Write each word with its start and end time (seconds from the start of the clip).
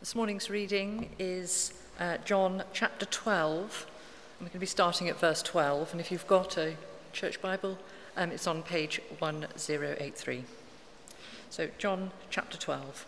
This 0.00 0.14
morning's 0.14 0.48
reading 0.48 1.10
is 1.18 1.72
uh, 1.98 2.18
John 2.24 2.62
chapter 2.72 3.04
12. 3.04 3.86
And 4.38 4.40
we're 4.40 4.44
going 4.44 4.52
to 4.52 4.58
be 4.60 4.66
starting 4.66 5.08
at 5.08 5.18
verse 5.18 5.42
12. 5.42 5.90
And 5.90 6.00
if 6.00 6.12
you've 6.12 6.26
got 6.28 6.56
a 6.56 6.76
church 7.12 7.42
Bible, 7.42 7.76
um, 8.16 8.30
it's 8.30 8.46
on 8.46 8.62
page 8.62 9.00
1083. 9.18 10.44
So, 11.50 11.68
John 11.78 12.12
chapter 12.30 12.56
12. 12.56 13.06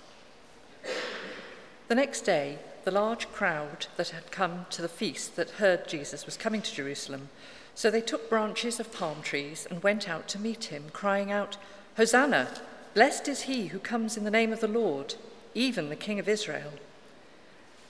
The 1.87 1.95
next 1.95 2.23
day, 2.23 2.59
the 2.85 2.91
large 2.91 3.31
crowd 3.31 3.87
that 3.97 4.09
had 4.09 4.33
come 4.33 4.67
to 4.71 4.83
the 4.83 4.89
feast 4.89 5.37
that 5.37 5.51
heard 5.51 5.87
Jesus 5.87 6.27
was 6.27 6.37
coming 6.37 6.61
to 6.61 6.75
Jerusalem. 6.75 7.29
So 7.73 7.93
they 7.93 8.01
took 8.01 8.29
branches 8.29 8.81
of 8.81 8.93
palm 8.93 9.23
trees 9.23 9.65
and 9.71 9.81
went 9.85 10.09
out 10.09 10.27
to 10.27 10.41
meet 10.41 10.65
him, 10.65 10.87
crying 10.93 11.31
out, 11.31 11.57
Hosanna! 11.97 12.49
Blessed 12.95 13.29
is 13.29 13.43
he 13.43 13.69
who 13.69 13.79
comes 13.79 14.17
in 14.17 14.25
the 14.25 14.31
name 14.33 14.53
of 14.53 14.59
the 14.59 14.67
Lord 14.67 15.15
even 15.55 15.89
the 15.89 15.97
King 15.97 16.19
of 16.19 16.29
Israel. 16.29 16.73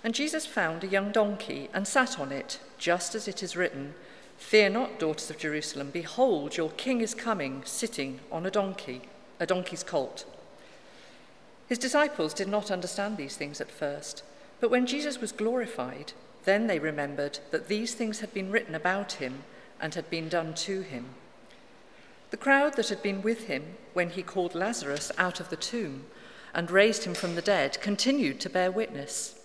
And 0.02 0.14
Jesus 0.14 0.46
found 0.46 0.82
a 0.82 0.88
young 0.88 1.12
donkey 1.12 1.68
and 1.74 1.86
sat 1.86 2.18
on 2.18 2.32
it, 2.32 2.58
just 2.78 3.14
as 3.14 3.28
it 3.28 3.42
is 3.42 3.56
written 3.56 3.94
Fear 4.38 4.70
not, 4.70 4.98
daughters 4.98 5.28
of 5.28 5.36
Jerusalem, 5.36 5.90
behold, 5.90 6.56
your 6.56 6.70
king 6.70 7.02
is 7.02 7.14
coming, 7.14 7.62
sitting 7.66 8.20
on 8.32 8.46
a 8.46 8.50
donkey, 8.50 9.02
a 9.38 9.44
donkey's 9.44 9.82
colt. 9.82 10.24
His 11.68 11.78
disciples 11.78 12.32
did 12.32 12.48
not 12.48 12.70
understand 12.70 13.16
these 13.16 13.36
things 13.36 13.60
at 13.60 13.70
first, 13.70 14.24
but 14.58 14.70
when 14.70 14.86
Jesus 14.86 15.20
was 15.20 15.30
glorified, 15.30 16.14
then 16.44 16.66
they 16.66 16.78
remembered 16.78 17.38
that 17.50 17.68
these 17.68 17.94
things 17.94 18.20
had 18.20 18.32
been 18.32 18.50
written 18.50 18.74
about 18.74 19.12
him 19.12 19.44
and 19.78 19.94
had 19.94 20.08
been 20.08 20.28
done 20.28 20.54
to 20.54 20.80
him. 20.80 21.06
The 22.30 22.36
crowd 22.36 22.76
that 22.76 22.88
had 22.88 23.02
been 23.02 23.22
with 23.22 23.46
him 23.46 23.76
when 23.92 24.10
he 24.10 24.22
called 24.22 24.54
Lazarus 24.54 25.12
out 25.18 25.38
of 25.38 25.50
the 25.50 25.56
tomb 25.56 26.06
and 26.54 26.70
raised 26.70 27.04
him 27.04 27.14
from 27.14 27.34
the 27.34 27.42
dead, 27.42 27.80
continued 27.80 28.40
to 28.40 28.50
bear 28.50 28.70
witness. 28.70 29.40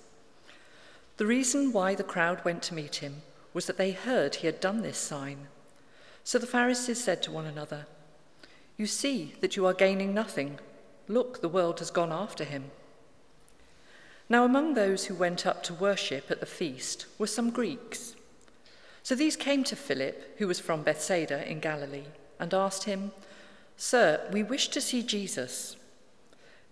The 1.17 1.25
reason 1.25 1.71
why 1.71 1.95
the 1.95 2.03
crowd 2.03 2.43
went 2.43 2.61
to 2.63 2.73
meet 2.73 2.95
him 2.95 3.21
was 3.53 3.67
that 3.67 3.77
they 3.77 3.91
heard 3.91 4.35
he 4.35 4.47
had 4.47 4.59
done 4.59 4.81
this 4.81 4.97
sign. 4.97 5.47
So 6.23 6.37
the 6.37 6.47
Pharisees 6.47 7.03
said 7.03 7.23
to 7.23 7.31
one 7.31 7.45
another, 7.45 7.85
You 8.77 8.85
see 8.85 9.33
that 9.41 9.55
you 9.55 9.65
are 9.65 9.73
gaining 9.73 10.13
nothing. 10.13 10.59
Look, 11.07 11.41
the 11.41 11.49
world 11.49 11.79
has 11.79 11.91
gone 11.91 12.11
after 12.11 12.43
him. 12.43 12.71
Now, 14.27 14.43
among 14.43 14.73
those 14.73 15.05
who 15.05 15.15
went 15.15 15.45
up 15.45 15.61
to 15.63 15.73
worship 15.73 16.31
at 16.31 16.39
the 16.39 16.45
feast 16.47 17.05
were 17.19 17.27
some 17.27 17.51
Greeks. 17.51 18.15
So 19.03 19.13
these 19.13 19.35
came 19.35 19.63
to 19.65 19.75
Philip, 19.75 20.37
who 20.39 20.47
was 20.47 20.59
from 20.59 20.81
Bethsaida 20.81 21.47
in 21.49 21.59
Galilee, 21.59 22.07
and 22.39 22.53
asked 22.53 22.85
him, 22.85 23.11
Sir, 23.77 24.27
we 24.33 24.41
wish 24.41 24.69
to 24.69 24.81
see 24.81 25.03
Jesus. 25.03 25.75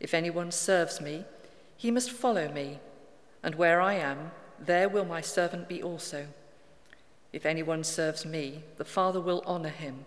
If 0.00 0.14
anyone 0.14 0.52
serves 0.52 1.00
me, 1.00 1.24
he 1.76 1.90
must 1.90 2.10
follow 2.10 2.50
me, 2.50 2.78
and 3.42 3.54
where 3.54 3.80
I 3.80 3.94
am, 3.94 4.32
there 4.58 4.88
will 4.88 5.04
my 5.04 5.20
servant 5.20 5.68
be 5.68 5.82
also. 5.82 6.26
If 7.32 7.46
anyone 7.46 7.84
serves 7.84 8.24
me, 8.24 8.62
the 8.76 8.84
Father 8.84 9.20
will 9.20 9.42
honor 9.46 9.68
him. 9.68 10.06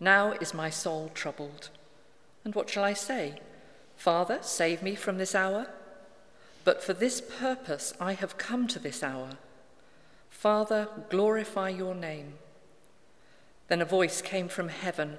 Now 0.00 0.32
is 0.32 0.54
my 0.54 0.70
soul 0.70 1.10
troubled. 1.14 1.70
And 2.44 2.54
what 2.54 2.68
shall 2.68 2.84
I 2.84 2.92
say? 2.92 3.40
Father, 3.96 4.38
save 4.42 4.82
me 4.82 4.94
from 4.94 5.18
this 5.18 5.34
hour? 5.34 5.68
But 6.64 6.82
for 6.82 6.92
this 6.92 7.20
purpose 7.20 7.94
I 8.00 8.14
have 8.14 8.38
come 8.38 8.66
to 8.68 8.78
this 8.78 9.02
hour. 9.02 9.30
Father, 10.30 10.88
glorify 11.10 11.68
your 11.68 11.94
name. 11.94 12.34
Then 13.68 13.80
a 13.80 13.86
voice 13.86 14.20
came 14.20 14.48
from 14.48 14.68
heaven 14.68 15.18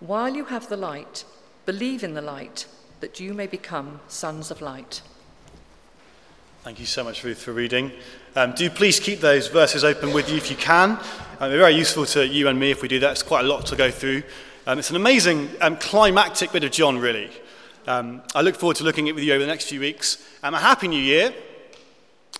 While 0.00 0.34
you 0.34 0.46
have 0.46 0.68
the 0.70 0.78
light, 0.78 1.24
believe 1.66 2.02
in 2.02 2.14
the 2.14 2.22
light, 2.22 2.66
that 3.00 3.20
you 3.20 3.34
may 3.34 3.46
become 3.46 4.00
sons 4.08 4.50
of 4.50 4.62
light. 4.62 5.02
Thank 6.62 6.80
you 6.80 6.86
so 6.86 7.04
much, 7.04 7.22
Ruth, 7.22 7.42
for 7.42 7.52
reading. 7.52 7.92
Um, 8.34 8.52
do 8.52 8.70
please 8.70 8.98
keep 8.98 9.20
those 9.20 9.48
verses 9.48 9.84
open 9.84 10.14
with 10.14 10.30
you 10.30 10.38
if 10.38 10.50
you 10.50 10.56
can. 10.56 10.92
Um, 11.38 11.50
they're 11.50 11.58
very 11.58 11.74
useful 11.74 12.06
to 12.06 12.26
you 12.26 12.48
and 12.48 12.58
me 12.58 12.70
if 12.70 12.80
we 12.80 12.88
do 12.88 12.98
that. 13.00 13.12
It's 13.12 13.22
quite 13.22 13.44
a 13.44 13.48
lot 13.48 13.66
to 13.66 13.76
go 13.76 13.90
through. 13.90 14.22
Um, 14.66 14.78
it's 14.78 14.88
an 14.88 14.96
amazing 14.96 15.50
um, 15.60 15.76
climactic 15.76 16.50
bit 16.50 16.64
of 16.64 16.70
John, 16.70 16.98
really. 16.98 17.30
Um, 17.86 18.22
I 18.34 18.40
look 18.40 18.56
forward 18.56 18.76
to 18.76 18.84
looking 18.84 19.06
at 19.08 19.10
it 19.10 19.14
with 19.16 19.24
you 19.24 19.34
over 19.34 19.40
the 19.42 19.50
next 19.50 19.66
few 19.66 19.80
weeks. 19.80 20.26
Um, 20.42 20.54
a 20.54 20.60
happy 20.60 20.88
new 20.88 21.00
year. 21.00 21.34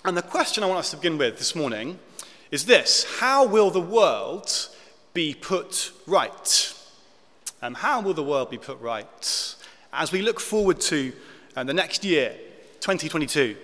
And 0.06 0.16
the 0.16 0.22
question 0.22 0.65
I 0.65 0.66
want 0.66 0.78
us 0.78 0.91
to 0.92 0.97
begin 0.97 1.19
with 1.19 1.37
this 1.37 1.54
morning 1.54 1.98
is 2.50 2.65
this 2.65 3.04
How 3.21 3.47
will 3.47 3.71
the 3.71 3.81
world 3.82 4.69
be 5.12 5.34
put 5.34 5.92
right? 6.06 6.75
Um, 7.62 7.75
how 7.75 8.00
will 8.00 8.15
the 8.15 8.22
world 8.22 8.50
be 8.50 8.56
put 8.56 8.81
right? 8.81 9.54
As 9.93 10.12
we 10.12 10.22
look 10.22 10.41
forward 10.41 10.81
to 10.82 11.12
uh, 11.56 11.65
the 11.65 11.75
next 11.75 12.04
year, 12.04 12.34
2022, 12.81 13.56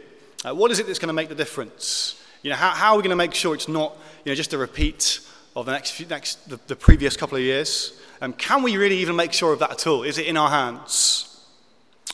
uh, 0.44 0.54
what 0.54 0.70
is 0.70 0.78
it 0.78 0.86
that's 0.86 0.98
going 0.98 1.08
to 1.08 1.14
make 1.14 1.30
the 1.30 1.34
difference? 1.34 2.22
You 2.42 2.50
know, 2.50 2.56
how, 2.56 2.70
how 2.70 2.92
are 2.92 2.96
we 2.96 3.02
going 3.02 3.10
to 3.10 3.16
make 3.16 3.32
sure 3.32 3.54
it's 3.54 3.68
not 3.68 3.96
you 4.24 4.30
know, 4.30 4.34
just 4.34 4.52
a 4.52 4.58
repeat 4.58 5.20
of 5.54 5.64
the, 5.64 5.72
next, 5.72 5.92
few, 5.92 6.04
next, 6.06 6.48
the, 6.48 6.60
the 6.66 6.76
previous 6.76 7.16
couple 7.16 7.38
of 7.38 7.42
years? 7.42 7.98
Um, 8.20 8.34
can 8.34 8.62
we 8.62 8.76
really 8.76 8.98
even 8.98 9.16
make 9.16 9.32
sure 9.32 9.54
of 9.54 9.60
that 9.60 9.70
at 9.70 9.86
all? 9.86 10.02
Is 10.02 10.18
it 10.18 10.26
in 10.26 10.36
our 10.36 10.50
hands? 10.50 11.44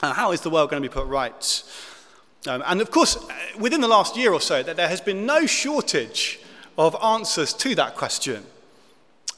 Uh, 0.01 0.13
how 0.13 0.31
is 0.31 0.41
the 0.41 0.51
world 0.51 0.71
going 0.71 0.83
to 0.83 0.89
be 0.89 0.93
put 0.93 1.07
right? 1.09 1.63
Um, 2.47 2.63
and 2.67 2.81
of 2.81 2.93
course, 2.93 3.17
uh, 3.17 3.33
within 3.59 3.81
the 3.81 3.89
last 3.89 4.17
year 4.17 4.33
or 4.33 4.41
so, 4.41 4.63
that 4.63 4.77
there 4.77 4.89
has 4.89 5.01
been 5.01 5.27
no 5.27 5.47
shortage 5.47 6.39
of 6.79 6.95
answers 7.03 7.53
to 7.55 7.75
that 7.75 7.97
question. 7.97 8.45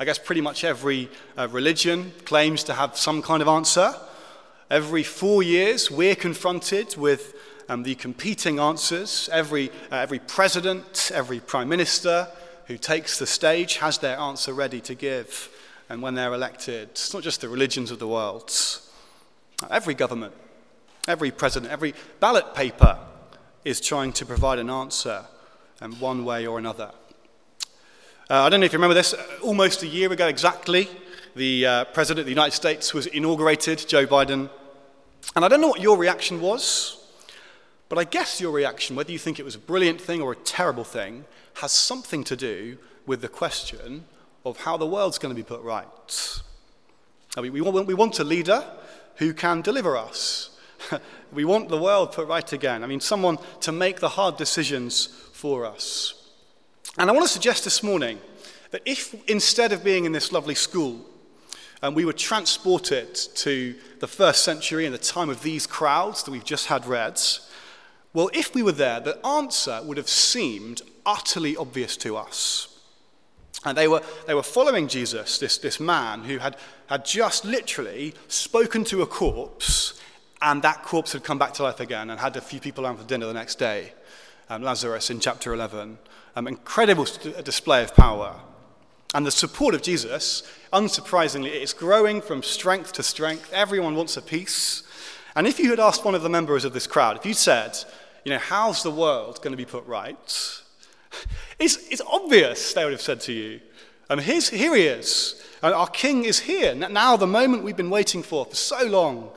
I 0.01 0.05
guess 0.05 0.19
pretty 0.19 0.41
much 0.41 0.65
every 0.65 1.09
uh, 1.39 1.47
religion 1.49 2.13
claims 2.25 2.65
to 2.65 2.75
have 2.75 2.97
some 2.97 3.23
kind 3.23 3.41
of 3.41 3.47
answer. 3.47 3.95
Every 4.69 5.05
four 5.05 5.45
years, 5.45 5.89
we're 5.89 6.17
confronted 6.17 6.97
with 6.97 7.35
um, 7.69 7.85
the 7.85 7.95
competing 7.95 8.59
answers. 8.59 9.29
Every, 9.33 9.71
uh, 9.93 9.97
every 9.97 10.19
president, 10.19 11.13
every 11.15 11.39
prime 11.39 11.69
minister 11.69 12.27
who 12.67 12.77
takes 12.77 13.21
the 13.21 13.27
stage 13.27 13.77
has 13.77 13.99
their 13.99 14.19
answer 14.19 14.53
ready 14.53 14.81
to 14.81 14.97
give. 14.97 15.49
And 15.89 16.03
when 16.03 16.15
they're 16.15 16.35
elected, 16.35 16.89
it's 16.91 17.15
not 17.15 17.23
just 17.23 17.41
the 17.41 17.49
religions 17.49 17.93
of 17.93 18.01
the 18.01 18.09
world. 18.09 18.51
Every 19.71 19.95
government, 19.95 20.35
every 21.07 21.31
president, 21.31 21.71
every 21.71 21.95
ballot 22.19 22.53
paper 22.55 22.99
is 23.65 23.81
trying 23.81 24.13
to 24.15 24.27
provide 24.27 24.59
an 24.59 24.71
answer 24.71 25.25
in 25.81 25.87
um, 25.87 26.01
one 26.01 26.25
way 26.25 26.47
or 26.49 26.59
another. 26.59 26.91
Uh, 28.31 28.45
I 28.45 28.49
don't 28.49 28.61
know 28.61 28.65
if 28.65 28.73
you 28.73 28.79
remember 28.79 28.95
this, 28.95 29.15
almost 29.43 29.83
a 29.83 29.87
year 29.87 30.11
ago 30.11 30.29
exactly, 30.29 30.89
the 31.37 31.67
uh, 31.67 31.85
President 31.85 32.21
of 32.21 32.25
the 32.25 32.33
United 32.33 32.55
States 32.55 32.95
was 32.95 33.07
inaugurated, 33.07 33.85
Joe 33.87 34.07
Biden. 34.07 34.49
And 35.37 35.45
I 35.45 35.49
don't 35.49 35.61
know 35.61 35.69
what 35.69 35.83
your 35.83 35.99
reaction 35.99 36.41
was, 36.41 37.07
but 37.91 37.99
I 37.99 38.05
guess 38.05 38.41
your 38.41 38.51
reaction, 38.51 38.97
whether 38.97 39.13
you 39.13 39.19
think 39.19 39.39
it 39.39 39.45
was 39.45 39.57
a 39.57 39.59
brilliant 39.59 40.01
thing 40.01 40.23
or 40.23 40.33
a 40.33 40.37
terrible 40.37 40.85
thing, 40.85 41.27
has 41.57 41.71
something 41.71 42.25
to 42.25 42.35
do 42.35 42.79
with 43.05 43.21
the 43.21 43.29
question 43.29 44.07
of 44.47 44.57
how 44.61 44.79
the 44.79 44.87
world's 44.87 45.19
going 45.19 45.35
to 45.35 45.39
be 45.39 45.47
put 45.47 45.61
right. 45.61 46.41
I 47.37 47.43
mean, 47.43 47.53
we, 47.53 47.61
want, 47.61 47.87
we 47.87 47.93
want 47.93 48.19
a 48.21 48.25
leader 48.25 48.65
who 49.17 49.35
can 49.35 49.61
deliver 49.61 49.99
us. 49.99 50.59
we 51.31 51.45
want 51.45 51.69
the 51.69 51.77
world 51.77 52.13
put 52.13 52.27
right 52.27 52.51
again. 52.55 52.83
I 52.83 52.87
mean, 52.87 53.01
someone 53.01 53.37
to 53.61 53.71
make 53.71 54.01
the 54.01 54.09
hard 54.09 54.39
decisions 54.39 55.09
for 55.35 55.67
us. 55.67 56.24
And 56.97 57.11
I 57.11 57.13
want 57.13 57.27
to 57.27 57.33
suggest 57.33 57.65
this 57.65 57.83
morning 57.83 58.21
that 58.71 58.83
if 58.85 59.15
instead 59.29 59.73
of 59.73 59.83
being 59.83 60.05
in 60.05 60.13
this 60.13 60.31
lovely 60.31 60.55
school, 60.55 61.01
um, 61.83 61.95
we 61.95 62.05
were 62.05 62.13
transported 62.13 63.15
to 63.15 63.75
the 63.99 64.07
first 64.07 64.45
century 64.45 64.87
and 64.87 64.95
the 64.95 64.99
time 64.99 65.29
of 65.29 65.43
these 65.43 65.67
crowds 65.67 66.23
that 66.23 66.31
we've 66.31 66.45
just 66.45 66.67
had 66.67 66.87
read, 66.87 67.21
well, 68.13 68.31
if 68.33 68.55
we 68.55 68.63
were 68.63 68.73
there, 68.73 69.01
the 69.01 69.25
answer 69.27 69.81
would 69.85 69.97
have 69.97 70.09
seemed 70.09 70.83
utterly 71.05 71.57
obvious 71.57 71.97
to 71.99 72.17
us. 72.17 72.69
And 73.65 73.77
they 73.77 73.89
were, 73.89 74.03
they 74.27 74.35
were 74.35 74.43
following 74.43 74.87
Jesus, 74.87 75.39
this, 75.39 75.59
this 75.59 75.81
man 75.81 76.23
who 76.23 76.39
had, 76.39 76.57
had 76.87 77.05
just 77.05 77.45
literally 77.45 78.15
spoken 78.29 78.85
to 78.85 79.03
a 79.03 79.07
corpse, 79.07 80.01
and 80.41 80.63
that 80.63 80.85
corpse 80.85 81.13
had 81.13 81.25
come 81.25 81.39
back 81.39 81.55
to 81.55 81.65
life 81.65 81.81
again 81.81 82.11
and 82.11 82.21
had 82.21 82.37
a 82.37 82.41
few 82.41 82.61
people 82.61 82.85
around 82.85 82.99
for 82.99 83.05
dinner 83.05 83.27
the 83.27 83.35
next 83.35 83.57
day. 83.57 83.95
Um, 84.51 84.63
Lazarus 84.63 85.11
in 85.11 85.21
chapter 85.21 85.55
11. 85.55 85.99
Um, 86.37 86.47
incredible 86.47 87.07
display 87.43 87.83
of 87.83 87.95
power. 87.95 88.41
And 89.15 89.25
the 89.25 89.31
support 89.31 89.75
of 89.75 89.83
Jesus, 89.83 90.43
unsurprisingly, 90.73 91.47
it's 91.47 91.73
growing 91.73 92.21
from 92.21 92.43
strength 92.43 92.93
to 92.95 93.03
strength. 93.03 93.53
Everyone 93.53 93.95
wants 93.95 94.17
a 94.17 94.23
piece. 94.23 94.83
And 95.37 95.47
if 95.47 95.59
you 95.59 95.71
had 95.71 95.81
asked 95.81 96.05
one 96.05 96.15
of 96.15 96.23
the 96.23 96.29
members 96.29 96.65
of 96.65 96.73
this 96.73 96.87
crowd, 96.87 97.17
if 97.17 97.25
you 97.25 97.33
said, 97.33 97.79
you 98.25 98.33
know, 98.33 98.39
how's 98.39 98.83
the 98.83 98.91
world 98.91 99.41
going 99.41 99.53
to 99.53 99.57
be 99.57 99.65
put 99.65 99.87
right? 99.87 100.61
It's, 101.59 101.77
it's 101.89 102.03
obvious, 102.11 102.75
they 102.75 102.83
would 102.83 102.93
have 102.93 103.01
said 103.01 103.21
to 103.23 103.33
you. 103.33 103.61
And 104.11 104.21
here's, 104.21 104.49
here 104.49 104.75
he 104.75 104.83
is. 104.83 105.41
And 105.63 105.73
our 105.73 105.87
king 105.87 106.25
is 106.25 106.41
here. 106.41 106.75
Now, 106.75 107.17
the 107.17 107.29
moment 107.29 107.63
we've 107.63 107.77
been 107.77 107.91
waiting 107.91 108.25
for 108.25 108.45
for 108.45 108.57
so 108.57 108.85
long 108.85 109.31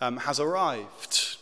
um, 0.00 0.16
has 0.18 0.40
arrived. 0.40 1.36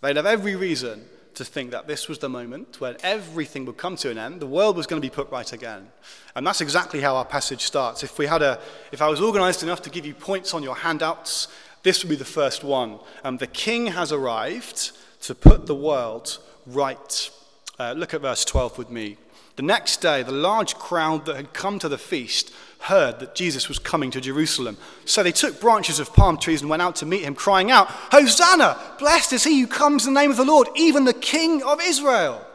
They'd 0.00 0.16
have 0.16 0.24
every 0.24 0.54
reason 0.54 1.04
to 1.38 1.44
think 1.44 1.70
that 1.70 1.86
this 1.86 2.08
was 2.08 2.18
the 2.18 2.28
moment 2.28 2.80
when 2.80 2.96
everything 3.02 3.64
would 3.64 3.76
come 3.76 3.96
to 3.96 4.10
an 4.10 4.18
end, 4.18 4.40
the 4.40 4.46
world 4.46 4.76
was 4.76 4.86
going 4.86 5.00
to 5.00 5.06
be 5.06 5.12
put 5.12 5.30
right 5.30 5.52
again. 5.52 5.88
And 6.34 6.46
that's 6.46 6.60
exactly 6.60 7.00
how 7.00 7.16
our 7.16 7.24
passage 7.24 7.62
starts. 7.62 8.02
If, 8.02 8.18
we 8.18 8.26
had 8.26 8.42
a, 8.42 8.60
if 8.92 9.00
I 9.00 9.08
was 9.08 9.20
organized 9.20 9.62
enough 9.62 9.80
to 9.82 9.90
give 9.90 10.04
you 10.04 10.14
points 10.14 10.52
on 10.52 10.62
your 10.62 10.74
handouts, 10.74 11.48
this 11.82 12.02
would 12.02 12.10
be 12.10 12.16
the 12.16 12.24
first 12.24 12.64
one. 12.64 12.98
Um, 13.24 13.38
the 13.38 13.46
king 13.46 13.86
has 13.86 14.12
arrived 14.12 14.92
to 15.22 15.34
put 15.34 15.66
the 15.66 15.74
world 15.74 16.38
right. 16.66 17.30
Uh, 17.78 17.94
look 17.96 18.14
at 18.14 18.20
verse 18.20 18.44
12 18.44 18.76
with 18.76 18.90
me. 18.90 19.16
The 19.58 19.62
next 19.64 19.96
day, 19.96 20.22
the 20.22 20.30
large 20.30 20.76
crowd 20.76 21.26
that 21.26 21.34
had 21.34 21.52
come 21.52 21.80
to 21.80 21.88
the 21.88 21.98
feast 21.98 22.52
heard 22.78 23.18
that 23.18 23.34
Jesus 23.34 23.68
was 23.68 23.80
coming 23.80 24.12
to 24.12 24.20
Jerusalem. 24.20 24.76
So 25.04 25.24
they 25.24 25.32
took 25.32 25.60
branches 25.60 25.98
of 25.98 26.12
palm 26.12 26.38
trees 26.38 26.60
and 26.60 26.70
went 26.70 26.80
out 26.80 26.94
to 26.96 27.06
meet 27.06 27.24
him, 27.24 27.34
crying 27.34 27.72
out, 27.72 27.88
Hosanna! 27.88 28.78
Blessed 29.00 29.32
is 29.32 29.42
he 29.42 29.60
who 29.60 29.66
comes 29.66 30.06
in 30.06 30.14
the 30.14 30.20
name 30.20 30.30
of 30.30 30.36
the 30.36 30.44
Lord, 30.44 30.68
even 30.76 31.06
the 31.06 31.12
King 31.12 31.64
of 31.64 31.80
Israel. 31.82 32.46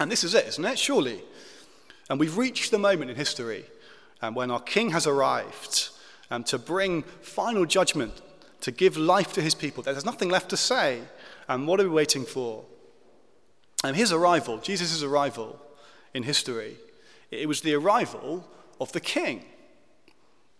And 0.00 0.10
this 0.10 0.24
is 0.24 0.34
it, 0.34 0.48
isn't 0.48 0.64
it? 0.64 0.80
Surely. 0.80 1.22
And 2.10 2.18
we've 2.18 2.36
reached 2.36 2.72
the 2.72 2.78
moment 2.80 3.12
in 3.12 3.16
history 3.16 3.64
um, 4.20 4.34
when 4.34 4.50
our 4.50 4.58
King 4.58 4.90
has 4.90 5.06
arrived 5.06 5.90
um, 6.28 6.42
to 6.42 6.58
bring 6.58 7.04
final 7.22 7.66
judgment, 7.66 8.20
to 8.62 8.72
give 8.72 8.96
life 8.96 9.32
to 9.34 9.40
his 9.40 9.54
people. 9.54 9.84
There's 9.84 10.04
nothing 10.04 10.28
left 10.28 10.50
to 10.50 10.56
say. 10.56 11.02
And 11.46 11.68
what 11.68 11.78
are 11.78 11.84
we 11.84 11.90
waiting 11.90 12.24
for? 12.24 12.64
And 13.84 13.94
his 13.94 14.12
arrival, 14.12 14.58
Jesus' 14.58 15.04
arrival 15.04 15.60
in 16.18 16.24
history, 16.24 16.76
it 17.30 17.48
was 17.48 17.62
the 17.62 17.74
arrival 17.74 18.46
of 18.78 18.92
the 18.92 19.00
king. 19.00 19.44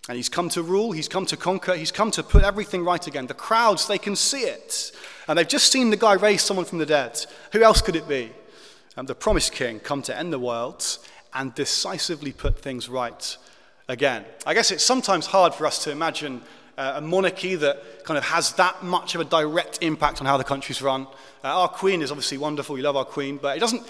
And 0.09 0.17
he's 0.17 0.31
come 0.31 0.49
to 0.51 0.63
rule, 0.63 0.93
he's 0.93 1.09
come 1.09 1.27
to 1.27 1.37
conquer, 1.37 1.75
he's 1.75 1.93
come 1.93 2.11
to 2.13 2.23
put 2.23 2.43
everything 2.43 2.83
right 2.83 3.07
again. 3.07 3.27
The 3.27 3.35
crowds, 3.35 3.87
they 3.87 3.99
can 3.99 4.17
see 4.17 4.45
it. 4.45 4.93
And 5.27 5.39
they've 5.39 5.47
just 5.47 5.71
seen 5.71 5.91
the 5.91 5.99
guy 5.99 6.15
raise 6.15 6.41
someone 6.41 6.65
from 6.65 6.79
the 6.79 6.87
dead. 6.87 7.27
Who 7.53 7.63
else 7.63 7.83
could 7.83 7.97
it 7.97 8.09
be? 8.09 8.33
And 8.97 9.07
the 9.07 9.15
promised 9.15 9.53
king 9.53 9.81
come 9.81 10.01
to 10.03 10.17
end 10.17 10.33
the 10.33 10.39
world 10.39 10.99
and 11.35 11.55
decisively 11.55 12.33
put 12.33 12.59
things 12.59 12.89
right 12.89 13.37
again. 13.89 14.25
I 14.47 14.55
guess 14.55 14.71
it's 14.71 14.85
sometimes 14.85 15.27
hard 15.27 15.55
for 15.55 15.67
us 15.67 15.85
to 15.85 15.91
imagine 15.91 16.41
uh, 16.79 16.95
a 16.97 17.01
monarchy 17.01 17.57
that 17.57 18.05
kind 18.05 18.17
of 18.17 18.25
has 18.25 18.53
that 18.55 18.83
much 18.83 19.15
of 19.15 19.21
a 19.21 19.25
direct 19.25 19.83
impact 19.83 20.21
on 20.21 20.27
how 20.27 20.37
the 20.39 20.45
country's 20.45 20.81
run. 20.81 21.03
Uh, 21.45 21.61
our 21.63 21.69
queen 21.69 22.01
is 22.01 22.11
obviously 22.11 22.39
wonderful, 22.39 22.75
we 22.75 22.83
love 22.83 22.97
our 22.97 23.05
queen, 23.05 23.37
but 23.37 23.57
it 23.57 23.61
doesn't, 23.61 23.83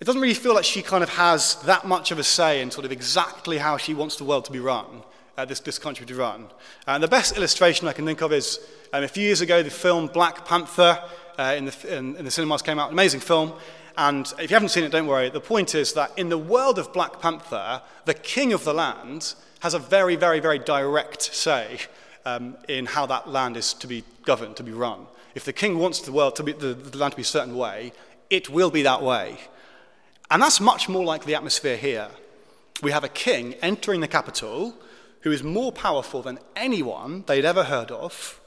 it 0.00 0.04
doesn't 0.04 0.20
really 0.20 0.34
feel 0.34 0.54
like 0.54 0.64
she 0.64 0.82
kind 0.82 1.02
of 1.02 1.10
has 1.10 1.56
that 1.62 1.86
much 1.86 2.10
of 2.10 2.18
a 2.18 2.24
say 2.24 2.60
in 2.60 2.70
sort 2.70 2.84
of 2.84 2.92
exactly 2.92 3.58
how 3.58 3.76
she 3.76 3.94
wants 3.94 4.16
the 4.16 4.24
world 4.24 4.44
to 4.44 4.52
be 4.52 4.58
run, 4.58 5.02
uh, 5.36 5.44
this, 5.44 5.60
this 5.60 5.78
country 5.78 6.04
to 6.06 6.14
run. 6.14 6.46
And 6.86 7.02
the 7.02 7.08
best 7.08 7.36
illustration 7.36 7.88
I 7.88 7.92
can 7.92 8.04
think 8.04 8.20
of 8.20 8.32
is 8.32 8.58
um, 8.92 9.04
a 9.04 9.08
few 9.08 9.24
years 9.24 9.40
ago, 9.40 9.62
the 9.62 9.70
film 9.70 10.08
Black 10.08 10.44
Panther 10.46 11.02
uh, 11.38 11.54
in, 11.56 11.66
the, 11.66 11.96
in, 11.96 12.16
in 12.16 12.24
the 12.24 12.30
cinemas 12.30 12.62
came 12.62 12.78
out, 12.78 12.88
an 12.88 12.94
amazing 12.94 13.20
film. 13.20 13.52
And 13.96 14.26
if 14.38 14.50
you 14.50 14.54
haven't 14.54 14.70
seen 14.70 14.84
it, 14.84 14.90
don't 14.90 15.06
worry. 15.06 15.30
The 15.30 15.40
point 15.40 15.74
is 15.74 15.92
that 15.92 16.10
in 16.18 16.28
the 16.28 16.38
world 16.38 16.78
of 16.78 16.92
Black 16.92 17.20
Panther, 17.20 17.80
the 18.04 18.14
king 18.14 18.52
of 18.52 18.64
the 18.64 18.74
land 18.74 19.34
has 19.60 19.74
a 19.74 19.78
very, 19.78 20.16
very, 20.16 20.40
very 20.40 20.58
direct 20.58 21.22
say 21.22 21.78
um, 22.24 22.56
in 22.68 22.86
how 22.86 23.06
that 23.06 23.28
land 23.28 23.56
is 23.56 23.72
to 23.74 23.86
be 23.86 24.02
governed, 24.24 24.56
to 24.56 24.62
be 24.62 24.72
run. 24.72 25.06
If 25.34 25.44
the 25.44 25.52
king 25.52 25.78
wants 25.78 26.00
the 26.00 26.12
world 26.12 26.36
to 26.36 26.42
be 26.42 26.52
the, 26.52 26.74
the 26.74 26.98
land 26.98 27.12
to 27.12 27.16
be 27.16 27.22
a 27.22 27.24
certain 27.24 27.56
way, 27.56 27.92
it 28.30 28.50
will 28.50 28.70
be 28.70 28.82
that 28.82 29.02
way. 29.02 29.38
And 30.30 30.42
that's 30.42 30.60
much 30.60 30.88
more 30.88 31.04
like 31.04 31.24
the 31.24 31.34
atmosphere 31.34 31.76
here. 31.76 32.08
We 32.82 32.90
have 32.90 33.04
a 33.04 33.08
king 33.08 33.54
entering 33.62 34.00
the 34.00 34.08
capital 34.08 34.74
who 35.20 35.32
is 35.32 35.42
more 35.42 35.72
powerful 35.72 36.22
than 36.22 36.38
anyone 36.56 37.24
they'd 37.26 37.44
ever 37.44 37.64
heard 37.64 37.90
of. 37.90 38.40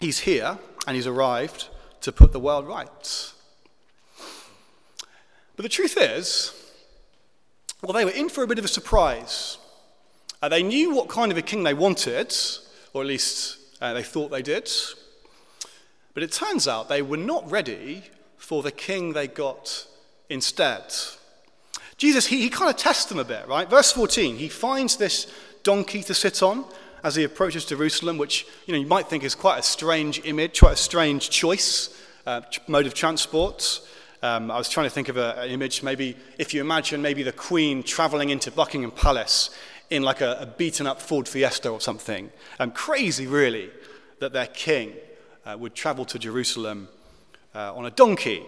He's 0.00 0.20
here 0.20 0.58
and 0.86 0.96
he's 0.96 1.06
arrived 1.06 1.68
to 2.00 2.12
put 2.12 2.32
the 2.32 2.40
world 2.40 2.66
right. 2.66 3.32
But 5.56 5.62
the 5.62 5.68
truth 5.68 5.96
is, 6.00 6.54
well, 7.82 7.92
they 7.92 8.04
were 8.04 8.10
in 8.10 8.28
for 8.28 8.42
a 8.42 8.46
bit 8.46 8.58
of 8.58 8.64
a 8.64 8.68
surprise. 8.68 9.58
Uh, 10.42 10.48
they 10.48 10.62
knew 10.62 10.94
what 10.94 11.08
kind 11.08 11.30
of 11.30 11.36
a 11.36 11.42
king 11.42 11.64
they 11.64 11.74
wanted, 11.74 12.34
or 12.94 13.02
at 13.02 13.06
least 13.06 13.58
uh, 13.80 13.92
they 13.92 14.02
thought 14.02 14.30
they 14.30 14.42
did. 14.42 14.70
But 16.14 16.22
it 16.22 16.32
turns 16.32 16.66
out 16.66 16.88
they 16.88 17.02
were 17.02 17.18
not 17.18 17.50
ready 17.50 18.04
for 18.50 18.64
the 18.64 18.72
king 18.72 19.12
they 19.12 19.28
got 19.28 19.86
instead. 20.28 20.82
Jesus, 21.96 22.26
he, 22.26 22.40
he 22.40 22.48
kind 22.50 22.68
of 22.68 22.76
tests 22.76 23.04
them 23.04 23.20
a 23.20 23.24
bit, 23.24 23.46
right? 23.46 23.70
Verse 23.70 23.92
14, 23.92 24.38
he 24.38 24.48
finds 24.48 24.96
this 24.96 25.32
donkey 25.62 26.02
to 26.02 26.14
sit 26.14 26.42
on 26.42 26.64
as 27.04 27.14
he 27.14 27.22
approaches 27.22 27.64
Jerusalem, 27.64 28.18
which 28.18 28.44
you 28.66 28.74
know 28.74 28.80
you 28.80 28.88
might 28.88 29.06
think 29.06 29.22
is 29.22 29.36
quite 29.36 29.60
a 29.60 29.62
strange 29.62 30.20
image, 30.24 30.58
quite 30.58 30.72
a 30.72 30.76
strange 30.76 31.30
choice, 31.30 31.96
uh, 32.26 32.40
mode 32.66 32.86
of 32.86 32.94
transport. 32.94 33.82
Um, 34.20 34.50
I 34.50 34.58
was 34.58 34.68
trying 34.68 34.86
to 34.86 34.90
think 34.90 35.08
of 35.08 35.16
a, 35.16 35.42
an 35.42 35.50
image, 35.50 35.84
maybe 35.84 36.16
if 36.36 36.52
you 36.52 36.60
imagine 36.60 37.00
maybe 37.00 37.22
the 37.22 37.30
Queen 37.30 37.84
traveling 37.84 38.30
into 38.30 38.50
Buckingham 38.50 38.90
Palace 38.90 39.56
in 39.90 40.02
like 40.02 40.22
a, 40.22 40.38
a 40.40 40.46
beaten 40.46 40.88
up 40.88 41.00
Ford 41.00 41.28
Fiesta 41.28 41.68
or 41.68 41.80
something. 41.80 42.32
Um, 42.58 42.72
crazy, 42.72 43.28
really, 43.28 43.70
that 44.18 44.32
their 44.32 44.48
king 44.48 44.94
uh, 45.46 45.56
would 45.56 45.76
travel 45.76 46.04
to 46.06 46.18
Jerusalem 46.18 46.88
uh, 47.54 47.74
on 47.74 47.86
a 47.86 47.90
donkey. 47.90 48.42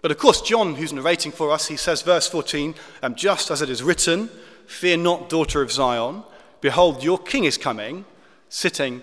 But 0.00 0.10
of 0.10 0.18
course, 0.18 0.40
John, 0.40 0.74
who's 0.74 0.92
narrating 0.92 1.32
for 1.32 1.50
us, 1.50 1.66
he 1.68 1.76
says, 1.76 2.02
verse 2.02 2.28
14, 2.28 2.74
um, 3.02 3.14
just 3.14 3.50
as 3.50 3.62
it 3.62 3.70
is 3.70 3.82
written, 3.82 4.30
Fear 4.66 4.98
not, 4.98 5.28
daughter 5.28 5.62
of 5.62 5.72
Zion. 5.72 6.24
Behold, 6.60 7.02
your 7.02 7.18
king 7.18 7.44
is 7.44 7.56
coming, 7.56 8.04
sitting 8.48 9.02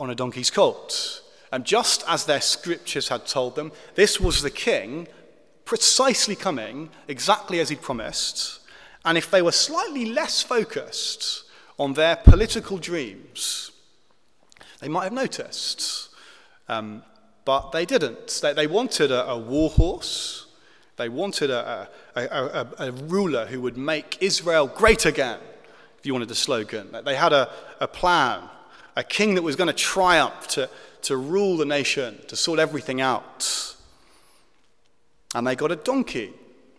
on 0.00 0.10
a 0.10 0.14
donkey's 0.14 0.50
colt. 0.50 1.22
And 1.52 1.64
just 1.64 2.02
as 2.08 2.24
their 2.24 2.40
scriptures 2.40 3.08
had 3.08 3.26
told 3.26 3.54
them, 3.54 3.72
this 3.94 4.18
was 4.20 4.42
the 4.42 4.50
king 4.50 5.06
precisely 5.64 6.34
coming 6.34 6.90
exactly 7.06 7.60
as 7.60 7.68
he'd 7.68 7.80
promised. 7.80 8.60
And 9.04 9.16
if 9.16 9.30
they 9.30 9.42
were 9.42 9.52
slightly 9.52 10.06
less 10.06 10.42
focused 10.42 11.44
on 11.78 11.92
their 11.92 12.16
political 12.16 12.78
dreams, 12.78 13.70
they 14.80 14.88
might 14.88 15.04
have 15.04 15.12
noticed. 15.12 16.08
Um, 16.68 17.02
but 17.44 17.72
they 17.72 17.84
didn't. 17.84 18.40
They, 18.42 18.52
they 18.52 18.66
wanted 18.66 19.10
a, 19.10 19.28
a, 19.30 19.38
war 19.38 19.70
horse, 19.70 20.46
they 20.96 21.08
wanted 21.08 21.50
a, 21.50 21.88
a, 22.14 22.66
a, 22.78 22.92
ruler 22.92 23.46
who 23.46 23.60
would 23.60 23.76
make 23.76 24.18
Israel 24.20 24.66
great 24.66 25.06
again, 25.06 25.40
if 25.98 26.06
you 26.06 26.12
wanted 26.12 26.28
the 26.28 26.34
slogan. 26.34 26.94
They 27.04 27.16
had 27.16 27.32
a, 27.32 27.48
plan, 27.92 28.42
a 28.96 29.02
king 29.02 29.34
that 29.34 29.42
was 29.42 29.56
going 29.56 29.68
to 29.68 29.72
triumph 29.74 30.46
to, 30.48 30.68
to 31.02 31.16
rule 31.16 31.56
the 31.56 31.64
nation, 31.64 32.18
to 32.28 32.36
sort 32.36 32.58
everything 32.58 33.00
out. 33.00 33.74
And 35.34 35.46
they 35.46 35.56
got 35.56 35.72
a 35.72 35.76
donkey. 35.76 36.32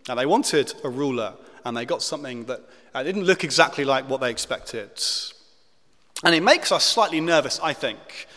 And 0.10 0.20
they 0.20 0.26
wanted 0.26 0.74
a 0.84 0.90
ruler 0.90 1.34
and 1.66 1.76
they 1.78 1.86
got 1.86 2.02
something 2.02 2.46
that 2.46 2.62
uh, 2.94 3.04
didn't 3.04 3.24
look 3.24 3.44
exactly 3.44 3.86
like 3.86 4.10
what 4.10 4.22
they 4.22 4.30
expected. 4.30 4.92
And 6.24 6.36
it 6.36 6.44
makes 6.44 6.72
us 6.72 6.84
slightly 6.84 7.22
nervous, 7.22 7.60
I 7.62 7.74
think, 7.74 8.28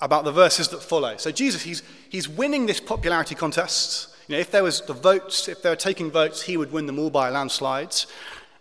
about 0.00 0.24
the 0.24 0.32
verses 0.32 0.68
that 0.68 0.82
follow. 0.82 1.16
So 1.16 1.30
Jesus, 1.30 1.62
he's, 1.62 1.82
he's 2.08 2.28
winning 2.28 2.66
this 2.66 2.80
popularity 2.80 3.34
contest. 3.34 4.08
You 4.28 4.36
know, 4.36 4.40
if 4.40 4.50
there 4.50 4.62
was 4.62 4.80
the 4.82 4.94
votes, 4.94 5.48
if 5.48 5.62
they 5.62 5.70
were 5.70 5.76
taking 5.76 6.10
votes, 6.10 6.42
he 6.42 6.56
would 6.56 6.72
win 6.72 6.86
them 6.86 6.98
all 6.98 7.10
by 7.10 7.30
landslides. 7.30 8.06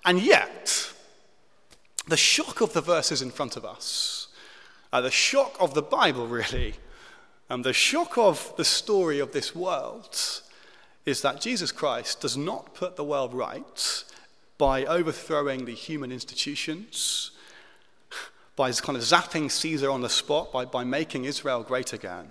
And 0.05 0.21
yet, 0.21 0.91
the 2.07 2.17
shock 2.17 2.61
of 2.61 2.73
the 2.73 2.81
verses 2.81 3.21
in 3.21 3.31
front 3.31 3.55
of 3.55 3.63
us, 3.63 4.27
uh, 4.91 5.01
the 5.01 5.11
shock 5.11 5.55
of 5.59 5.73
the 5.73 5.81
Bible, 5.81 6.27
really, 6.27 6.75
and 7.49 7.63
the 7.63 7.73
shock 7.73 8.17
of 8.17 8.53
the 8.57 8.65
story 8.65 9.19
of 9.19 9.31
this 9.31 9.55
world 9.55 10.41
is 11.05 11.21
that 11.21 11.41
Jesus 11.41 11.71
Christ 11.71 12.21
does 12.21 12.37
not 12.37 12.73
put 12.73 12.95
the 12.95 13.03
world 13.03 13.33
right 13.33 14.03
by 14.57 14.85
overthrowing 14.85 15.65
the 15.65 15.73
human 15.73 16.11
institutions, 16.11 17.31
by 18.59 18.73
kind 18.73 18.97
of 18.97 19.03
zapping 19.03 19.49
Caesar 19.49 19.89
on 19.89 20.01
the 20.01 20.09
spot, 20.09 20.51
by, 20.51 20.65
by 20.65 20.83
making 20.83 21.23
Israel 21.23 21.63
great 21.63 21.93
again, 21.93 22.27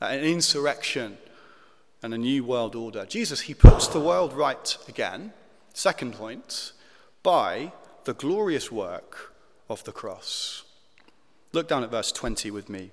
an 0.00 0.20
insurrection 0.20 1.18
and 2.02 2.14
a 2.14 2.16
new 2.16 2.42
world 2.42 2.74
order. 2.74 3.04
Jesus, 3.04 3.42
he 3.42 3.52
puts 3.52 3.86
the 3.86 4.00
world 4.00 4.32
right 4.32 4.78
again, 4.88 5.30
second 5.74 6.14
point, 6.14 6.72
by 7.22 7.70
the 8.04 8.14
glorious 8.14 8.72
work 8.72 9.34
of 9.68 9.84
the 9.84 9.92
cross. 9.92 10.64
Look 11.52 11.68
down 11.68 11.84
at 11.84 11.90
verse 11.90 12.12
20 12.12 12.50
with 12.50 12.70
me. 12.70 12.90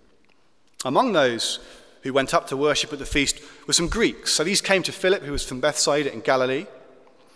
Among 0.83 1.13
those 1.13 1.59
who 2.01 2.11
went 2.11 2.33
up 2.33 2.45
to 2.47 2.57
worship 2.57 2.91
at 2.91 2.99
the 2.99 3.05
feast 3.05 3.39
were 3.67 3.73
some 3.73 3.87
Greeks. 3.87 4.33
So 4.33 4.43
these 4.43 4.59
came 4.59 4.83
to 4.83 4.91
Philip, 4.91 5.23
who 5.23 5.31
was 5.31 5.45
from 5.45 5.61
Bethsaida 5.61 6.11
in 6.11 6.19
Galilee, 6.19 6.65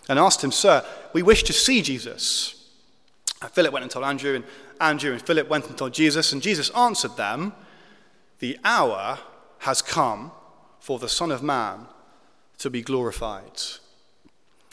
and 0.06 0.18
asked 0.18 0.44
him, 0.44 0.52
Sir, 0.52 0.84
we 1.14 1.22
wish 1.22 1.44
to 1.44 1.54
see 1.54 1.80
Jesus. 1.80 2.56
And 3.40 3.50
Philip 3.50 3.72
went 3.72 3.84
and 3.84 3.90
told 3.90 4.04
Andrew, 4.04 4.34
and 4.34 4.44
Andrew 4.80 5.12
and 5.12 5.22
Philip 5.22 5.48
went 5.48 5.68
and 5.68 5.76
told 5.76 5.92
Jesus, 5.92 6.32
and 6.32 6.42
Jesus 6.42 6.70
answered 6.70 7.16
them, 7.16 7.52
The 8.38 8.58
hour 8.64 9.18
has 9.58 9.82
come 9.82 10.32
for 10.80 10.98
the 10.98 11.08
Son 11.08 11.30
of 11.30 11.42
Man 11.42 11.86
to 12.58 12.70
be 12.70 12.82
glorified. 12.82 13.60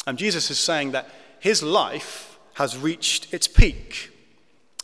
And 0.06 0.18
Jesus 0.18 0.50
is 0.50 0.60
saying 0.60 0.92
that 0.92 1.10
his 1.40 1.62
life 1.62 2.40
has 2.54 2.78
reached 2.78 3.34
its 3.34 3.48
peak. 3.48 4.10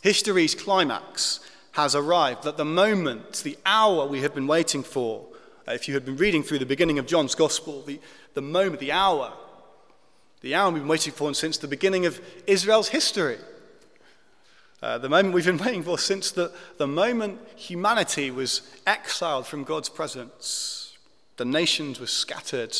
History's 0.02 0.54
climax 0.54 1.40
has 1.72 1.94
arrived, 1.94 2.44
that 2.44 2.56
the 2.56 2.64
moment, 2.64 3.42
the 3.42 3.58
hour 3.66 4.06
we 4.06 4.20
have 4.20 4.34
been 4.34 4.46
waiting 4.46 4.82
for, 4.82 5.26
if 5.66 5.88
you 5.88 5.94
had 5.94 6.04
been 6.04 6.16
reading 6.16 6.42
through 6.42 6.58
the 6.58 6.66
beginning 6.66 6.98
of 6.98 7.06
John's 7.06 7.34
Gospel, 7.34 7.82
the, 7.82 7.98
the 8.34 8.42
moment, 8.42 8.80
the 8.80 8.92
hour, 8.92 9.32
the 10.42 10.54
hour 10.54 10.70
we've 10.70 10.82
been 10.82 10.88
waiting 10.88 11.12
for 11.12 11.32
since 11.32 11.56
the 11.56 11.66
beginning 11.66 12.04
of 12.04 12.20
Israel's 12.46 12.88
history. 12.88 13.38
Uh, 14.84 14.98
the 14.98 15.08
moment 15.08 15.32
we've 15.32 15.46
been 15.46 15.56
waiting 15.64 15.82
for 15.82 15.98
since 15.98 16.30
the, 16.30 16.52
the 16.76 16.86
moment 16.86 17.40
humanity 17.56 18.30
was 18.30 18.60
exiled 18.86 19.46
from 19.46 19.64
God's 19.64 19.88
presence. 19.88 20.98
The 21.38 21.46
nations 21.46 21.98
were 21.98 22.06
scattered 22.06 22.76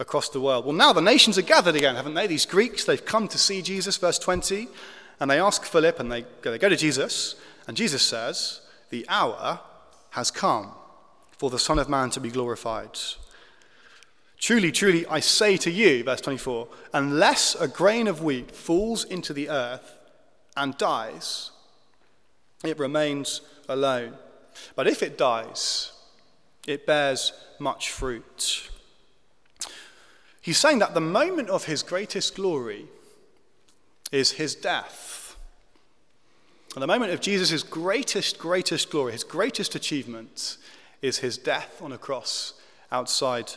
across 0.00 0.28
the 0.28 0.40
world. 0.40 0.64
Well, 0.64 0.74
now 0.74 0.92
the 0.92 1.00
nations 1.00 1.38
are 1.38 1.42
gathered 1.42 1.76
again, 1.76 1.94
haven't 1.94 2.14
they? 2.14 2.26
These 2.26 2.44
Greeks, 2.44 2.84
they've 2.84 3.04
come 3.04 3.28
to 3.28 3.38
see 3.38 3.62
Jesus, 3.62 3.96
verse 3.96 4.18
20, 4.18 4.66
and 5.20 5.30
they 5.30 5.38
ask 5.38 5.62
Philip, 5.62 6.00
and 6.00 6.10
they, 6.10 6.24
they 6.42 6.58
go 6.58 6.68
to 6.68 6.76
Jesus, 6.76 7.36
and 7.68 7.76
Jesus 7.76 8.02
says, 8.02 8.60
The 8.90 9.06
hour 9.08 9.60
has 10.10 10.32
come 10.32 10.72
for 11.38 11.50
the 11.50 11.58
Son 11.60 11.78
of 11.78 11.88
Man 11.88 12.10
to 12.10 12.20
be 12.20 12.30
glorified. 12.30 12.98
Truly, 14.40 14.72
truly, 14.72 15.06
I 15.06 15.20
say 15.20 15.56
to 15.58 15.70
you, 15.70 16.02
verse 16.02 16.20
24, 16.20 16.66
unless 16.92 17.54
a 17.54 17.68
grain 17.68 18.08
of 18.08 18.24
wheat 18.24 18.50
falls 18.50 19.04
into 19.04 19.32
the 19.32 19.48
earth 19.48 19.98
and 20.56 20.76
dies, 20.78 21.50
it 22.64 22.78
remains 22.78 23.40
alone. 23.68 24.14
But 24.76 24.86
if 24.86 25.02
it 25.02 25.18
dies, 25.18 25.92
it 26.66 26.86
bears 26.86 27.32
much 27.58 27.90
fruit. 27.90 28.70
He's 30.40 30.58
saying 30.58 30.78
that 30.80 30.94
the 30.94 31.00
moment 31.00 31.48
of 31.48 31.64
his 31.64 31.82
greatest 31.82 32.36
glory 32.36 32.86
is 34.12 34.32
his 34.32 34.54
death. 34.54 35.36
And 36.74 36.82
the 36.82 36.86
moment 36.86 37.12
of 37.12 37.20
Jesus' 37.20 37.62
greatest, 37.62 38.38
greatest 38.38 38.90
glory, 38.90 39.12
his 39.12 39.24
greatest 39.24 39.74
achievement, 39.74 40.56
is 41.02 41.18
his 41.18 41.38
death 41.38 41.80
on 41.82 41.92
a 41.92 41.98
cross 41.98 42.54
outside 42.90 43.52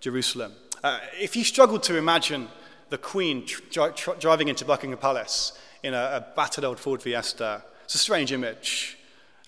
Jerusalem. 0.00 0.52
Uh, 0.82 0.98
if 1.18 1.34
you 1.34 1.44
struggled 1.44 1.82
to 1.84 1.96
imagine 1.96 2.48
the 2.90 2.98
Queen 2.98 3.44
tr- 3.44 3.88
tr- 3.88 4.12
driving 4.18 4.48
into 4.48 4.64
Buckingham 4.64 4.98
Palace 4.98 5.58
in 5.82 5.94
a, 5.94 5.96
a 5.96 6.26
battered 6.34 6.64
old 6.64 6.78
Ford 6.78 7.02
Fiesta, 7.02 7.62
it's 7.84 7.94
a 7.94 7.98
strange 7.98 8.32
image. 8.32 8.98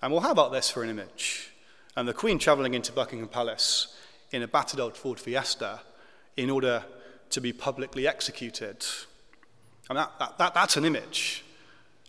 And 0.03 0.13
well, 0.13 0.23
how 0.23 0.31
about 0.31 0.53
this 0.53 0.71
for 0.71 0.83
an 0.83 0.91
image? 0.91 1.51
And 1.97 2.09
the 2.09 2.15
Queen 2.15 2.39
traveling 2.39 2.75
into 2.75 2.93
Buckingham 2.93 3.29
Palace 3.29 3.97
in 4.31 4.43
a 4.43 4.49
battered 4.49 4.81
old 4.81 4.97
Ford 4.97 5.19
Fiesta 5.19 5.81
in 6.37 6.51
order 6.51 6.85
to 7.31 7.41
be 7.41 7.53
publicly 7.53 8.07
executed. 8.07 8.85
Mean, 9.89 9.97
that, 9.97 10.13
that, 10.19 10.39
that 10.39 10.55
that's 10.55 10.77
an 10.77 10.85
image. 10.85 11.45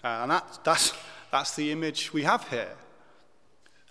Uh, 0.04 0.20
and 0.22 0.32
that, 0.32 0.60
that's, 0.64 0.94
that's 1.32 1.56
the 1.56 1.72
image 1.72 2.14
we 2.14 2.24
have 2.24 2.48
here. 2.50 2.74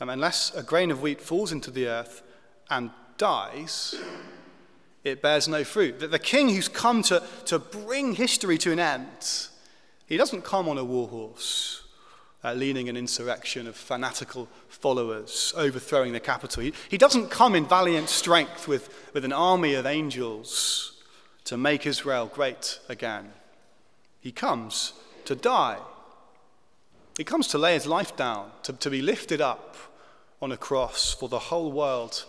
Um, 0.00 0.08
unless 0.08 0.54
a 0.54 0.62
grain 0.62 0.90
of 0.90 1.02
wheat 1.02 1.20
falls 1.20 1.52
into 1.52 1.70
the 1.70 1.88
earth 1.88 2.22
and 2.70 2.90
dies, 3.18 3.96
it 5.04 5.20
bears 5.20 5.48
no 5.48 5.64
fruit. 5.64 5.98
The, 6.00 6.08
the 6.08 6.18
king 6.18 6.48
who's 6.48 6.68
come 6.68 7.02
to, 7.04 7.22
to 7.46 7.58
bring 7.58 8.14
history 8.14 8.58
to 8.58 8.72
an 8.72 8.78
end, 8.78 9.48
he 10.10 10.18
doesn't 10.18 10.42
come 10.42 10.68
on 10.68 10.76
a 10.76 10.84
war 10.84 11.08
horse. 11.08 11.78
Uh, 12.42 12.54
leading 12.54 12.88
an 12.88 12.96
insurrection 12.96 13.66
of 13.66 13.76
fanatical 13.76 14.48
followers, 14.68 15.52
overthrowing 15.58 16.14
the 16.14 16.20
capital. 16.20 16.62
He, 16.62 16.72
he 16.88 16.96
doesn't 16.96 17.30
come 17.30 17.54
in 17.54 17.66
valiant 17.66 18.08
strength 18.08 18.66
with, 18.66 18.88
with 19.12 19.26
an 19.26 19.32
army 19.32 19.74
of 19.74 19.84
angels 19.84 21.02
to 21.44 21.58
make 21.58 21.84
Israel 21.84 22.30
great 22.32 22.80
again. 22.88 23.32
He 24.22 24.32
comes 24.32 24.94
to 25.26 25.34
die 25.34 25.80
he 27.20 27.24
comes 27.24 27.48
to 27.48 27.58
lay 27.58 27.74
his 27.74 27.86
life 27.86 28.16
down, 28.16 28.50
to, 28.62 28.72
to 28.72 28.88
be 28.88 29.02
lifted 29.02 29.42
up 29.42 29.76
on 30.40 30.52
a 30.52 30.56
cross 30.56 31.12
for 31.12 31.28
the 31.28 31.38
whole 31.38 31.70
world 31.70 32.24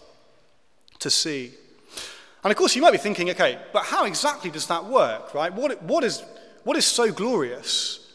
to 1.00 1.10
see. 1.10 1.54
And 2.44 2.52
of 2.52 2.58
course, 2.58 2.76
you 2.76 2.82
might 2.82 2.92
be 2.92 2.98
thinking, 2.98 3.30
okay, 3.30 3.58
but 3.72 3.86
how 3.86 4.04
exactly 4.04 4.52
does 4.52 4.68
that 4.68 4.84
work, 4.84 5.34
right? 5.34 5.54
What, 5.54 5.82
what, 5.84 6.04
is, 6.04 6.22
what 6.64 6.78
is 6.78 6.86
so 6.86 7.12
glorious 7.12 8.08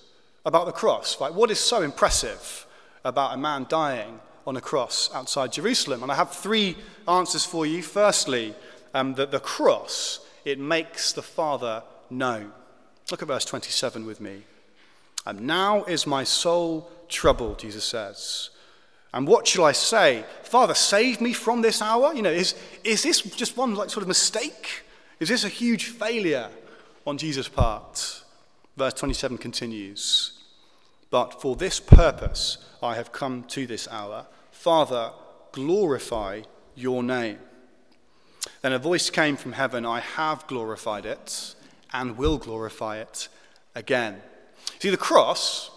about 0.45 0.67
the 0.67 0.73
cross, 0.73 1.21
right? 1.21 1.33
What 1.33 1.51
is 1.51 1.59
so 1.59 1.83
impressive 1.83 2.67
about 3.05 3.35
a 3.35 3.37
man 3.37 3.67
dying 3.69 4.21
on 4.47 4.57
a 4.57 4.61
cross 4.61 5.11
outside 5.15 5.53
Jerusalem? 5.53 6.03
And 6.03 6.13
I 6.13 6.15
have 6.15 6.33
three 6.33 6.77
answers 7.09 7.45
for 7.45 7.67
you. 7.67 7.83
Firstly, 7.83 8.55
um, 8.95 9.15
that 9.15 9.31
the 9.31 9.41
cross, 9.41 10.21
it 10.45 10.59
makes 10.59 11.13
the 11.13 11.23
Father 11.23 11.83
known. 12.11 12.53
Look 13.11 13.23
at 13.23 13.29
verse 13.29 13.45
27 13.45 14.07
with 14.07 14.21
me. 14.21 14.45
And 15.27 15.43
now 15.43 15.85
is 15.85 16.07
my 16.07 16.25
soul 16.25 16.89
troubled, 17.09 17.59
Jesus 17.59 17.85
says. 17.85 18.51
And 19.13 19.27
what 19.27 19.47
shall 19.47 19.65
I 19.65 19.73
say? 19.73 20.25
Father, 20.43 20.75
save 20.75 21.21
me 21.21 21.33
from 21.33 21.63
this 21.63 21.83
hour? 21.83 22.15
You 22.15 22.23
know, 22.23 22.31
is, 22.31 22.55
is 22.85 23.03
this 23.03 23.23
just 23.23 23.57
one 23.57 23.75
like 23.75 23.91
sort 23.91 24.03
of 24.03 24.09
mistake? 24.09 24.85
Is 25.19 25.29
this 25.29 25.45
a 25.45 25.49
huge 25.49 25.87
failure 25.87 26.51
on 27.07 27.19
Jesus' 27.19 27.49
part? 27.49 28.23
Verse 28.77 28.95
27 28.95 29.39
continues 29.39 30.33
But 31.11 31.41
for 31.41 31.57
this 31.57 31.81
purpose 31.81 32.59
I 32.83 32.97
have 32.97 33.13
come 33.13 33.45
to 33.45 33.67
this 33.67 33.89
hour. 33.89 34.27
Father, 34.51 35.13
glorify 35.53 36.43
your 36.75 37.03
name. 37.03 37.39
Then 38.63 38.73
a 38.73 38.79
voice 38.79 39.11
came 39.11 39.37
from 39.37 39.53
heaven 39.53 39.87
I 39.87 40.01
have 40.01 40.47
glorified 40.47 41.07
it 41.07 41.55
and 41.93 42.17
will 42.17 42.39
glorify 42.39 42.99
it 42.99 43.29
again. 43.75 44.21
See, 44.79 44.91
the 44.91 44.97
cross, 44.97 45.71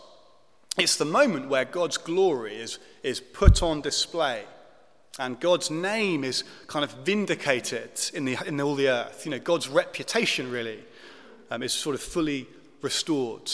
it's 0.77 0.97
the 0.97 1.05
moment 1.05 1.49
where 1.49 1.65
God's 1.65 1.97
glory 1.97 2.55
is, 2.55 2.79
is 3.03 3.19
put 3.19 3.63
on 3.63 3.81
display. 3.81 4.43
And 5.17 5.39
God's 5.39 5.69
name 5.69 6.23
is 6.23 6.43
kind 6.67 6.83
of 6.83 6.91
vindicated 7.05 7.91
in, 8.13 8.25
the, 8.25 8.37
in 8.45 8.59
all 8.61 8.75
the 8.75 8.89
earth. 8.89 9.25
You 9.25 9.31
know, 9.31 9.39
God's 9.39 9.67
reputation 9.67 10.49
really 10.49 10.79
um, 11.51 11.61
is 11.61 11.73
sort 11.73 11.95
of 11.95 12.01
fully 12.01 12.47
restored. 12.81 13.51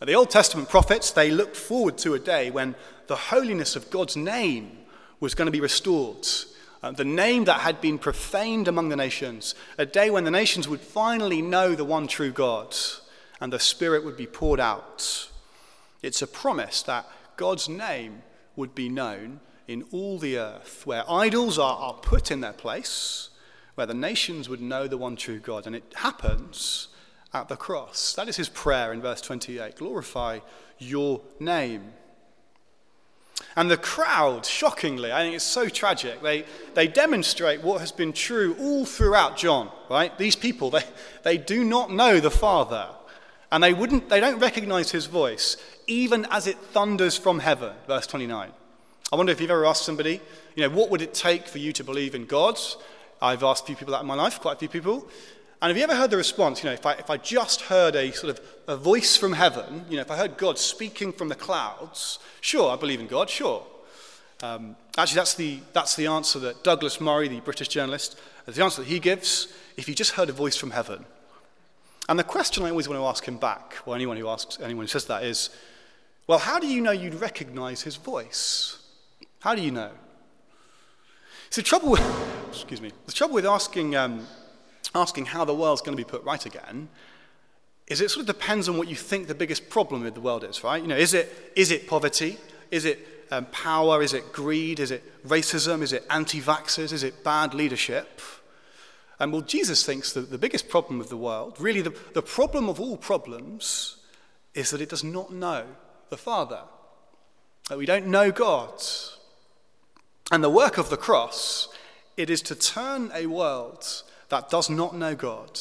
The 0.00 0.14
Old 0.14 0.30
Testament 0.30 0.68
prophets, 0.68 1.10
they 1.10 1.30
looked 1.30 1.56
forward 1.56 1.96
to 1.98 2.14
a 2.14 2.18
day 2.18 2.50
when 2.50 2.74
the 3.06 3.16
holiness 3.16 3.76
of 3.76 3.90
God's 3.90 4.16
name 4.16 4.78
was 5.20 5.34
going 5.34 5.46
to 5.46 5.52
be 5.52 5.60
restored. 5.60 6.26
Uh, 6.82 6.90
the 6.90 7.04
name 7.04 7.44
that 7.44 7.60
had 7.60 7.80
been 7.80 7.98
profaned 7.98 8.68
among 8.68 8.90
the 8.90 8.96
nations, 8.96 9.54
a 9.78 9.86
day 9.86 10.10
when 10.10 10.24
the 10.24 10.30
nations 10.30 10.68
would 10.68 10.80
finally 10.80 11.40
know 11.40 11.74
the 11.74 11.84
one 11.84 12.06
true 12.06 12.30
God 12.30 12.76
and 13.40 13.52
the 13.52 13.58
Spirit 13.58 14.04
would 14.04 14.16
be 14.16 14.26
poured 14.26 14.60
out. 14.60 15.30
It's 16.02 16.20
a 16.20 16.26
promise 16.26 16.82
that 16.82 17.08
God's 17.36 17.68
name 17.68 18.22
would 18.56 18.74
be 18.74 18.88
known 18.88 19.40
in 19.66 19.84
all 19.92 20.18
the 20.18 20.38
earth, 20.38 20.82
where 20.84 21.10
idols 21.10 21.58
are, 21.58 21.78
are 21.78 21.94
put 21.94 22.30
in 22.30 22.42
their 22.42 22.52
place, 22.52 23.30
where 23.74 23.86
the 23.86 23.94
nations 23.94 24.48
would 24.48 24.60
know 24.60 24.86
the 24.86 24.98
one 24.98 25.16
true 25.16 25.38
God. 25.38 25.66
And 25.66 25.74
it 25.74 25.94
happens 25.96 26.88
at 27.34 27.48
the 27.48 27.56
cross. 27.56 28.14
That 28.14 28.28
is 28.28 28.36
his 28.36 28.48
prayer 28.48 28.92
in 28.92 29.02
verse 29.02 29.20
28 29.20 29.76
glorify 29.76 30.38
your 30.78 31.20
name. 31.40 31.92
And 33.56 33.70
the 33.70 33.76
crowd, 33.76 34.46
shockingly, 34.46 35.12
I 35.12 35.22
think 35.22 35.36
it's 35.36 35.44
so 35.44 35.68
tragic, 35.68 36.22
they, 36.22 36.44
they 36.74 36.88
demonstrate 36.88 37.62
what 37.62 37.80
has 37.80 37.92
been 37.92 38.12
true 38.12 38.56
all 38.58 38.84
throughout 38.84 39.36
John, 39.36 39.70
right? 39.88 40.16
These 40.18 40.36
people, 40.36 40.70
they, 40.70 40.82
they 41.22 41.38
do 41.38 41.62
not 41.64 41.92
know 41.92 42.18
the 42.18 42.30
Father. 42.30 42.88
And 43.52 43.62
they, 43.62 43.72
wouldn't, 43.72 44.08
they 44.08 44.18
don't 44.18 44.40
recognize 44.40 44.90
his 44.90 45.06
voice, 45.06 45.56
even 45.86 46.26
as 46.30 46.48
it 46.48 46.56
thunders 46.56 47.16
from 47.16 47.38
heaven, 47.38 47.72
verse 47.86 48.06
29. 48.08 48.50
I 49.12 49.16
wonder 49.16 49.30
if 49.30 49.40
you've 49.40 49.50
ever 49.50 49.66
asked 49.66 49.84
somebody, 49.84 50.20
you 50.56 50.68
know, 50.68 50.74
what 50.74 50.90
would 50.90 51.02
it 51.02 51.14
take 51.14 51.46
for 51.46 51.58
you 51.58 51.72
to 51.74 51.84
believe 51.84 52.16
in 52.16 52.26
God? 52.26 52.58
I've 53.22 53.44
asked 53.44 53.64
a 53.64 53.66
few 53.66 53.76
people 53.76 53.92
that 53.92 54.00
in 54.00 54.06
my 54.06 54.14
life, 54.14 54.40
quite 54.40 54.56
a 54.56 54.58
few 54.58 54.68
people. 54.68 55.08
And 55.64 55.70
have 55.70 55.78
you 55.78 55.84
ever 55.84 55.96
heard 55.96 56.10
the 56.10 56.18
response, 56.18 56.62
you 56.62 56.68
know, 56.68 56.74
if 56.74 56.84
I, 56.84 56.92
if 56.92 57.08
I 57.08 57.16
just 57.16 57.62
heard 57.62 57.96
a 57.96 58.12
sort 58.12 58.28
of 58.28 58.40
a 58.68 58.76
voice 58.76 59.16
from 59.16 59.32
heaven, 59.32 59.86
you 59.88 59.96
know, 59.96 60.02
if 60.02 60.10
I 60.10 60.16
heard 60.18 60.36
God 60.36 60.58
speaking 60.58 61.10
from 61.10 61.30
the 61.30 61.34
clouds, 61.34 62.18
sure, 62.42 62.70
I 62.70 62.76
believe 62.76 63.00
in 63.00 63.06
God, 63.06 63.30
sure. 63.30 63.64
Um, 64.42 64.76
actually, 64.98 65.16
that's 65.16 65.32
the, 65.32 65.60
that's 65.72 65.96
the 65.96 66.06
answer 66.06 66.38
that 66.40 66.64
Douglas 66.64 67.00
Murray, 67.00 67.28
the 67.28 67.40
British 67.40 67.68
journalist, 67.68 68.20
the 68.44 68.62
answer 68.62 68.82
that 68.82 68.88
he 68.88 68.98
gives 68.98 69.54
if 69.78 69.88
you 69.88 69.94
just 69.94 70.10
heard 70.10 70.28
a 70.28 70.34
voice 70.34 70.54
from 70.54 70.70
heaven. 70.70 71.06
And 72.10 72.18
the 72.18 72.24
question 72.24 72.62
I 72.66 72.68
always 72.68 72.86
want 72.86 73.00
to 73.00 73.06
ask 73.06 73.24
him 73.24 73.38
back, 73.38 73.78
or 73.86 73.94
anyone 73.94 74.18
who 74.18 74.28
asks, 74.28 74.58
anyone 74.60 74.84
who 74.84 74.88
says 74.88 75.06
that, 75.06 75.24
is, 75.24 75.48
well, 76.26 76.40
how 76.40 76.58
do 76.58 76.66
you 76.66 76.82
know 76.82 76.90
you'd 76.90 77.14
recognize 77.14 77.80
his 77.80 77.96
voice? 77.96 78.82
How 79.40 79.54
do 79.54 79.62
you 79.62 79.70
know? 79.70 79.92
So 81.48 81.62
the 81.62 81.66
trouble 81.66 81.88
with, 81.88 82.48
excuse 82.48 82.82
me, 82.82 82.92
the 83.06 83.12
trouble 83.12 83.36
with 83.36 83.46
asking 83.46 83.96
um, 83.96 84.26
asking 84.94 85.26
how 85.26 85.44
the 85.44 85.54
world's 85.54 85.82
going 85.82 85.96
to 85.96 86.02
be 86.02 86.08
put 86.08 86.22
right 86.24 86.46
again 86.46 86.88
is 87.86 88.00
it 88.00 88.10
sort 88.10 88.22
of 88.22 88.26
depends 88.26 88.68
on 88.68 88.78
what 88.78 88.88
you 88.88 88.96
think 88.96 89.26
the 89.26 89.34
biggest 89.34 89.68
problem 89.68 90.02
with 90.02 90.14
the 90.14 90.20
world 90.20 90.42
is, 90.42 90.64
right? 90.64 90.80
You 90.80 90.88
know, 90.88 90.96
is 90.96 91.12
it, 91.12 91.52
is 91.54 91.70
it 91.70 91.86
poverty? 91.86 92.38
Is 92.70 92.86
it 92.86 93.06
um, 93.30 93.44
power? 93.46 94.02
Is 94.02 94.14
it 94.14 94.32
greed? 94.32 94.80
Is 94.80 94.90
it 94.90 95.02
racism? 95.26 95.82
Is 95.82 95.92
it 95.92 96.04
anti 96.08 96.40
vaxxers? 96.40 96.92
Is 96.92 97.02
it 97.02 97.22
bad 97.22 97.52
leadership? 97.52 98.20
And 99.20 99.32
well, 99.32 99.42
Jesus 99.42 99.84
thinks 99.84 100.12
that 100.14 100.30
the 100.30 100.38
biggest 100.38 100.68
problem 100.68 101.00
of 101.00 101.08
the 101.08 101.16
world, 101.16 101.60
really 101.60 101.82
the, 101.82 101.94
the 102.14 102.22
problem 102.22 102.68
of 102.68 102.80
all 102.80 102.96
problems, 102.96 103.98
is 104.54 104.70
that 104.70 104.80
it 104.80 104.88
does 104.88 105.04
not 105.04 105.32
know 105.32 105.64
the 106.08 106.16
Father, 106.16 106.62
that 107.68 107.78
we 107.78 107.86
don't 107.86 108.06
know 108.06 108.32
God. 108.32 108.82
And 110.32 110.42
the 110.42 110.50
work 110.50 110.78
of 110.78 110.88
the 110.88 110.96
cross, 110.96 111.68
it 112.16 112.30
is 112.30 112.40
to 112.42 112.54
turn 112.54 113.12
a 113.14 113.26
world 113.26 114.02
that 114.34 114.50
does 114.50 114.68
not 114.68 114.96
know 114.96 115.14
God 115.14 115.60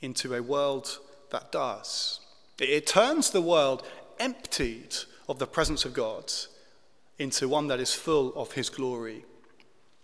into 0.00 0.32
a 0.32 0.40
world 0.40 1.00
that 1.30 1.50
does. 1.50 2.20
It 2.60 2.86
turns 2.86 3.30
the 3.30 3.42
world 3.42 3.84
emptied 4.20 4.94
of 5.28 5.40
the 5.40 5.46
presence 5.48 5.84
of 5.84 5.92
God 5.92 6.32
into 7.18 7.48
one 7.48 7.66
that 7.66 7.80
is 7.80 7.92
full 7.92 8.32
of 8.36 8.52
his 8.52 8.70
glory. 8.70 9.24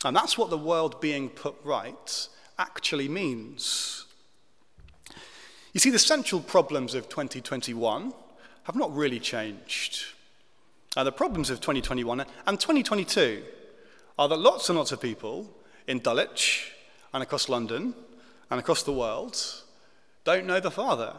And 0.04 0.16
that's 0.16 0.36
what 0.36 0.50
the 0.50 0.58
world 0.58 1.00
being 1.00 1.28
put 1.28 1.54
right 1.62 2.28
actually 2.58 3.08
means. 3.08 4.04
You 5.72 5.78
see, 5.78 5.90
the 5.90 6.00
central 6.00 6.40
problems 6.40 6.92
of 6.92 7.08
2021 7.08 8.12
have 8.64 8.74
not 8.74 8.92
really 8.96 9.20
changed. 9.20 10.06
Uh, 10.96 11.04
the 11.04 11.12
problems 11.12 11.50
of 11.50 11.60
2021 11.60 12.26
and 12.48 12.58
2022 12.58 13.44
are 14.18 14.28
that 14.28 14.40
lots 14.40 14.68
and 14.70 14.76
lots 14.76 14.90
of 14.90 15.00
people 15.00 15.48
in 15.86 16.00
Dulwich 16.00 16.72
and 17.12 17.22
across 17.22 17.48
London 17.48 17.94
and 18.50 18.60
across 18.60 18.82
the 18.82 18.92
world 18.92 19.62
don't 20.24 20.46
know 20.46 20.60
the 20.60 20.70
Father. 20.70 21.14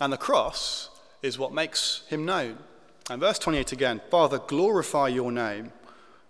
And 0.00 0.12
the 0.12 0.16
cross 0.16 0.90
is 1.22 1.38
what 1.38 1.52
makes 1.52 2.02
him 2.08 2.24
known. 2.24 2.58
And 3.10 3.20
verse 3.20 3.38
28 3.38 3.72
again 3.72 4.00
Father, 4.10 4.38
glorify 4.38 5.08
your 5.08 5.30
name. 5.32 5.72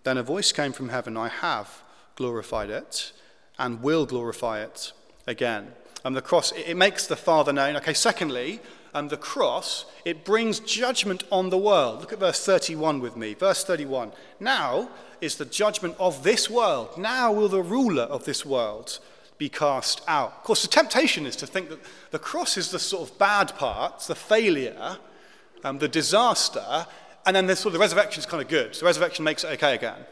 Then 0.03 0.19
a 0.19 0.23
voice 0.23 0.53
came 0.53 0.73
from 0.73 0.89
heaven 0.89 1.17
I 1.17 1.29
have 1.29 1.83
glorified 2.17 2.71
it 2.71 3.12
and 3.59 3.83
will 3.83 4.07
glorify 4.07 4.61
it 4.61 4.92
again. 5.27 5.73
And 6.05 6.16
the 6.16 6.23
cross, 6.23 6.53
it, 6.53 6.77
makes 6.77 7.07
the 7.07 7.16
Father 7.16 7.53
known. 7.53 7.77
Okay, 7.77 7.92
secondly, 7.92 8.61
and 8.94 9.11
the 9.11 9.16
cross, 9.16 9.85
it 10.05 10.24
brings 10.24 10.61
judgment 10.61 11.22
on 11.31 11.50
the 11.50 11.59
world. 11.59 12.00
Look 12.00 12.12
at 12.12 12.18
verse 12.18 12.44
31 12.44 13.00
with 13.00 13.16
me. 13.16 13.35
Verse 13.35 13.64
31. 13.64 14.12
Now 14.38 14.90
is 15.20 15.37
the 15.37 15.44
judgment 15.44 15.94
of 15.98 16.22
this 16.22 16.50
world. 16.50 16.96
Now 16.98 17.33
will 17.33 17.48
the 17.48 17.62
ruler 17.62 18.05
of 18.05 18.24
this 18.24 18.44
world 18.44 18.98
be 19.38 19.48
cast 19.48 20.03
out. 20.07 20.33
Of 20.38 20.44
course, 20.44 20.62
the 20.62 20.68
temptation 20.68 21.24
is 21.24 21.37
to 21.37 21.46
think 21.46 21.70
that 21.70 21.81
the 22.11 22.18
cross 22.18 22.57
is 22.57 22.70
the 22.70 22.79
sort 22.79 23.09
of 23.09 23.18
bad 23.18 23.55
part, 23.57 24.00
the 24.00 24.14
failure, 24.14 24.98
um, 25.64 25.79
the 25.79 25.88
disaster, 25.88 26.87
and 27.26 27.35
then 27.35 27.46
the 27.46 27.57
sort 27.57 27.68
of 27.68 27.72
the 27.74 27.79
resurrection 27.79 28.20
is 28.20 28.26
kind 28.26 28.42
of 28.42 28.48
good. 28.48 28.74
So 28.74 28.81
the 28.81 28.87
resurrection 28.87 29.24
makes 29.24 29.44
it 29.44 29.48
okay 29.53 29.74
again. 29.74 30.05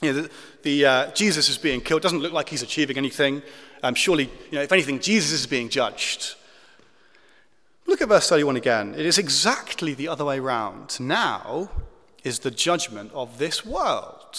You 0.00 0.12
know, 0.12 0.22
the, 0.22 0.30
the 0.62 0.86
uh, 0.86 1.10
Jesus 1.12 1.48
is 1.48 1.58
being 1.58 1.80
killed. 1.80 2.02
Doesn't 2.02 2.20
look 2.20 2.32
like 2.32 2.48
he's 2.48 2.62
achieving 2.62 2.98
anything. 2.98 3.42
Um, 3.82 3.94
surely, 3.94 4.24
you 4.50 4.58
know, 4.58 4.62
if 4.62 4.72
anything, 4.72 5.00
Jesus 5.00 5.32
is 5.32 5.46
being 5.46 5.68
judged. 5.68 6.36
Look 7.94 8.02
at 8.02 8.08
verse 8.08 8.28
31 8.28 8.56
again. 8.56 8.94
It 8.96 9.06
is 9.06 9.18
exactly 9.18 9.94
the 9.94 10.08
other 10.08 10.24
way 10.24 10.40
round. 10.40 10.98
Now 10.98 11.70
is 12.24 12.40
the 12.40 12.50
judgment 12.50 13.12
of 13.14 13.38
this 13.38 13.64
world. 13.64 14.36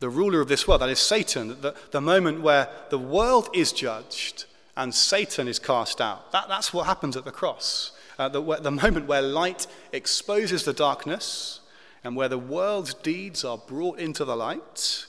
The 0.00 0.08
ruler 0.08 0.40
of 0.40 0.48
this 0.48 0.66
world, 0.66 0.80
that 0.80 0.88
is 0.88 0.98
Satan, 0.98 1.60
the, 1.60 1.76
the 1.92 2.00
moment 2.00 2.40
where 2.40 2.68
the 2.90 2.98
world 2.98 3.48
is 3.54 3.70
judged 3.70 4.46
and 4.76 4.92
Satan 4.92 5.46
is 5.46 5.60
cast 5.60 6.00
out. 6.00 6.32
That, 6.32 6.48
that's 6.48 6.74
what 6.74 6.86
happens 6.86 7.16
at 7.16 7.24
the 7.24 7.30
cross. 7.30 7.92
Uh, 8.18 8.28
the, 8.28 8.42
the 8.56 8.72
moment 8.72 9.06
where 9.06 9.22
light 9.22 9.68
exposes 9.92 10.64
the 10.64 10.72
darkness 10.72 11.60
and 12.02 12.16
where 12.16 12.28
the 12.28 12.38
world's 12.38 12.94
deeds 12.94 13.44
are 13.44 13.56
brought 13.56 14.00
into 14.00 14.24
the 14.24 14.36
light 14.36 15.06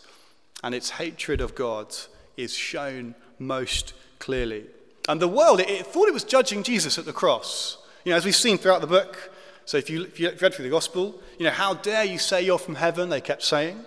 and 0.64 0.76
its 0.76 0.92
hatred 0.92 1.42
of 1.42 1.56
God 1.56 1.96
is 2.38 2.54
shown 2.54 3.16
most 3.40 3.96
clearly. 4.20 4.66
And 5.08 5.22
the 5.22 5.28
world, 5.28 5.60
it, 5.60 5.70
it 5.70 5.88
thought 5.88 6.08
it 6.08 6.14
was 6.14 6.24
judging 6.24 6.64
Jesus 6.64 6.98
at 6.98 7.06
the 7.06 7.14
cross. 7.14 7.78
You 8.04 8.12
know, 8.12 8.18
as 8.18 8.26
we've 8.26 8.36
seen 8.36 8.58
throughout 8.58 8.82
the 8.82 8.88
book, 8.88 9.32
so 9.66 9.78
if 9.78 9.90
you, 9.90 10.04
if 10.04 10.20
you 10.20 10.30
read 10.42 10.54
through 10.54 10.64
the 10.64 10.72
gospel, 10.72 11.20
you 11.38 11.46
know, 11.46 11.52
how 11.52 11.74
dare 11.74 12.06
you 12.06 12.18
say 12.18 12.42
you're 12.42 12.58
from 12.58 12.76
heaven, 12.76 13.10
they 13.10 13.22
kept 13.22 13.44
saying, 13.44 13.84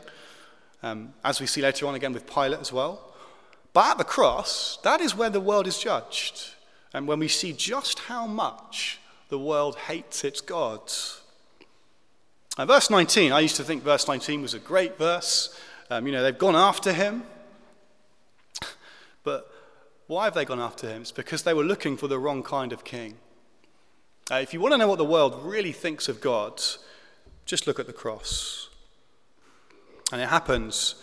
um, 0.83 1.15
as 1.25 1.41
we 1.41 1.47
see 1.47 1.63
later 1.63 1.87
on 1.87 1.95
again 1.95 2.13
with 2.13 2.27
Pilate 2.27 2.61
as 2.61 2.73
well. 2.73 3.01
But 3.73 3.93
at 3.93 3.99
the 3.99 4.05
cross, 4.05 4.79
that 4.83 5.01
is 5.01 5.15
where 5.15 5.31
the 5.31 5.41
world 5.41 5.67
is 5.67 5.79
judged. 5.79 6.55
And 6.93 7.07
when 7.07 7.19
we 7.19 7.29
see 7.29 7.53
just 7.53 8.01
how 8.01 8.27
much 8.27 8.99
the 9.29 9.39
world 9.39 9.77
hates 9.77 10.25
its 10.25 10.41
God. 10.41 10.81
And 12.59 12.69
verse 12.69 12.91
19, 12.91 13.33
I 13.33 13.41
used 13.41 13.57
to 13.57 13.65
think 13.65 13.83
verse 13.83 14.09
19 14.09 14.43
was 14.43 14.55
a 14.55 14.59
great 14.59 14.99
verse. 14.99 15.59
Um, 15.89 16.07
you 16.07 16.13
know, 16.13 16.23
they've 16.23 16.37
gone 16.37 16.57
after 16.57 16.93
him. 16.93 17.23
But 19.23 19.50
why 20.11 20.25
have 20.25 20.35
they 20.35 20.45
gone 20.45 20.59
after 20.59 20.89
him? 20.89 21.03
It's 21.03 21.13
because 21.13 21.45
they 21.45 21.55
were 21.55 21.63
looking 21.63 21.97
for 21.97 22.09
the 22.09 22.19
wrong 22.19 22.43
kind 22.43 22.73
of 22.73 22.83
king. 22.83 23.15
Uh, 24.29 24.41
if 24.43 24.53
you 24.53 24.61
want 24.61 24.73
to 24.73 24.79
know 24.79 24.89
what 24.89 24.99
the 24.99 25.05
world 25.05 25.41
really 25.45 25.71
thinks 25.71 26.09
of 26.09 26.21
God, 26.21 26.61
just 27.47 27.69
look 27.69 27.79
at 27.79 27.87
the 27.87 27.93
cross. 27.93 28.69
And 30.13 30.21
it 30.21 30.29
happens, 30.29 30.97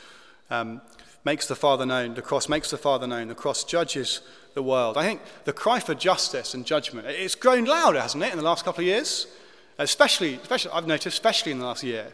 um, 0.50 0.82
makes 1.24 1.48
the 1.48 1.56
Father 1.56 1.86
known, 1.86 2.15
the 2.15 2.22
cross 2.22 2.50
makes 2.50 2.70
the 2.70 2.78
Father 2.78 3.08
known, 3.08 3.30
the 3.30 3.36
cross 3.36 3.63
judges 3.63 4.20
the 4.56 4.62
world. 4.62 4.98
I 4.98 5.04
think 5.04 5.22
the 5.46 5.54
cry 5.54 5.80
for 5.80 5.96
justice 5.96 6.54
and 6.54 6.65
judgment, 6.65 7.08
it's 7.08 7.36
grown 7.36 7.63
louder, 7.63 8.02
hasn't 8.02 8.26
it, 8.26 8.34
in 8.34 8.38
the 8.38 8.43
last 8.43 8.65
couple 8.65 8.82
of 8.82 8.88
years? 8.88 9.28
Especially, 9.78 10.34
especially 10.36 10.72
I've 10.72 10.86
noticed, 10.86 11.15
especially 11.15 11.54
in 11.54 11.60
the 11.60 11.65
last 11.65 11.82
year. 11.82 12.08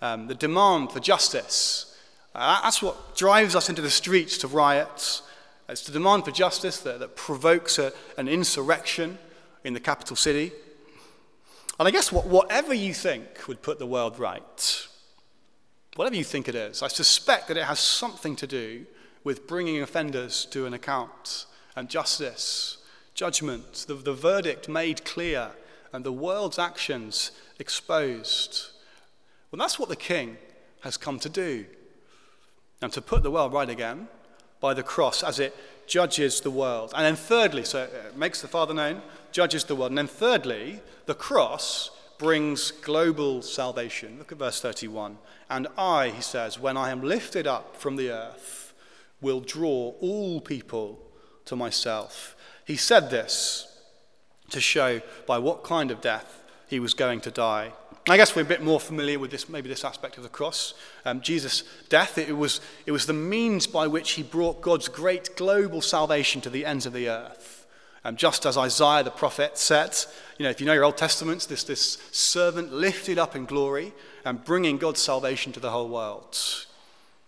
Um, 0.00 0.28
the 0.28 0.34
demand 0.34 0.92
for 0.92 1.00
justice. 1.00 1.94
Uh, 2.34 2.62
that's 2.62 2.80
what 2.80 3.16
drives 3.16 3.54
us 3.54 3.68
into 3.68 3.82
the 3.82 3.90
streets 3.90 4.38
to 4.38 4.48
riot. 4.48 5.20
It's 5.68 5.82
the 5.82 5.92
demand 5.92 6.24
for 6.24 6.30
justice 6.30 6.78
that, 6.80 6.98
that 7.00 7.16
provokes 7.16 7.78
a, 7.78 7.92
an 8.18 8.28
insurrection 8.28 9.18
in 9.64 9.74
the 9.74 9.80
capital 9.80 10.16
city. 10.16 10.52
And 11.78 11.88
I 11.88 11.90
guess 11.90 12.12
what, 12.12 12.26
whatever 12.26 12.74
you 12.74 12.92
think 12.92 13.48
would 13.48 13.62
put 13.62 13.78
the 13.78 13.86
world 13.86 14.18
right, 14.18 14.86
whatever 15.96 16.16
you 16.16 16.24
think 16.24 16.48
it 16.48 16.54
is, 16.54 16.82
I 16.82 16.88
suspect 16.88 17.48
that 17.48 17.56
it 17.56 17.64
has 17.64 17.80
something 17.80 18.36
to 18.36 18.46
do 18.46 18.86
with 19.24 19.46
bringing 19.46 19.80
offenders 19.80 20.44
to 20.46 20.66
an 20.66 20.74
account 20.74 21.46
and 21.76 21.88
justice, 21.88 22.78
judgment, 23.14 23.84
the, 23.86 23.94
the 23.94 24.12
verdict 24.12 24.68
made 24.68 25.04
clear, 25.04 25.52
and 25.92 26.04
the 26.04 26.12
world's 26.12 26.58
actions 26.58 27.30
exposed. 27.58 28.70
Well, 29.50 29.58
that's 29.58 29.78
what 29.78 29.88
the 29.88 29.96
king 29.96 30.38
has 30.80 30.96
come 30.96 31.18
to 31.20 31.28
do. 31.28 31.66
And 32.80 32.92
to 32.92 33.00
put 33.00 33.22
the 33.22 33.30
world 33.30 33.52
right 33.52 33.68
again 33.68 34.08
by 34.62 34.72
the 34.72 34.82
cross 34.82 35.22
as 35.22 35.38
it 35.38 35.54
judges 35.86 36.40
the 36.40 36.50
world. 36.50 36.92
And 36.96 37.04
then, 37.04 37.16
thirdly, 37.16 37.64
so 37.64 37.82
it 37.82 38.16
makes 38.16 38.40
the 38.40 38.48
Father 38.48 38.72
known, 38.72 39.02
judges 39.32 39.64
the 39.64 39.76
world. 39.76 39.90
And 39.90 39.98
then, 39.98 40.06
thirdly, 40.06 40.80
the 41.04 41.14
cross 41.14 41.90
brings 42.16 42.70
global 42.70 43.42
salvation. 43.42 44.16
Look 44.18 44.32
at 44.32 44.38
verse 44.38 44.60
31. 44.60 45.18
And 45.50 45.66
I, 45.76 46.10
he 46.10 46.22
says, 46.22 46.58
when 46.58 46.76
I 46.76 46.90
am 46.90 47.02
lifted 47.02 47.46
up 47.46 47.76
from 47.76 47.96
the 47.96 48.10
earth, 48.10 48.72
will 49.20 49.40
draw 49.40 49.94
all 50.00 50.40
people 50.40 51.00
to 51.46 51.56
myself. 51.56 52.36
He 52.64 52.76
said 52.76 53.10
this 53.10 53.68
to 54.50 54.60
show 54.60 55.00
by 55.26 55.38
what 55.38 55.64
kind 55.64 55.90
of 55.90 56.00
death 56.00 56.42
he 56.68 56.78
was 56.78 56.94
going 56.94 57.20
to 57.22 57.30
die. 57.30 57.72
I 58.08 58.16
guess 58.16 58.34
we're 58.34 58.42
a 58.42 58.46
bit 58.46 58.62
more 58.62 58.80
familiar 58.80 59.18
with 59.20 59.30
this, 59.30 59.48
maybe 59.48 59.68
this 59.68 59.84
aspect 59.84 60.16
of 60.16 60.24
the 60.24 60.28
cross. 60.28 60.74
Um, 61.04 61.20
Jesus' 61.20 61.62
death, 61.88 62.18
it 62.18 62.36
was, 62.36 62.60
it 62.84 62.90
was 62.90 63.06
the 63.06 63.12
means 63.12 63.68
by 63.68 63.86
which 63.86 64.12
he 64.12 64.24
brought 64.24 64.60
God's 64.60 64.88
great 64.88 65.36
global 65.36 65.80
salvation 65.80 66.40
to 66.40 66.50
the 66.50 66.66
ends 66.66 66.84
of 66.84 66.92
the 66.92 67.08
earth. 67.08 67.66
Um, 68.04 68.16
just 68.16 68.44
as 68.44 68.58
Isaiah 68.58 69.04
the 69.04 69.12
prophet 69.12 69.56
said, 69.56 69.96
you 70.36 70.42
know, 70.42 70.50
if 70.50 70.60
you 70.60 70.66
know 70.66 70.72
your 70.72 70.82
Old 70.82 70.96
Testaments, 70.96 71.46
this, 71.46 71.62
this 71.62 71.98
servant 72.10 72.72
lifted 72.72 73.18
up 73.18 73.36
in 73.36 73.44
glory 73.44 73.92
and 74.24 74.44
bringing 74.44 74.78
God's 74.78 75.00
salvation 75.00 75.52
to 75.52 75.60
the 75.60 75.70
whole 75.70 75.88
world. 75.88 76.36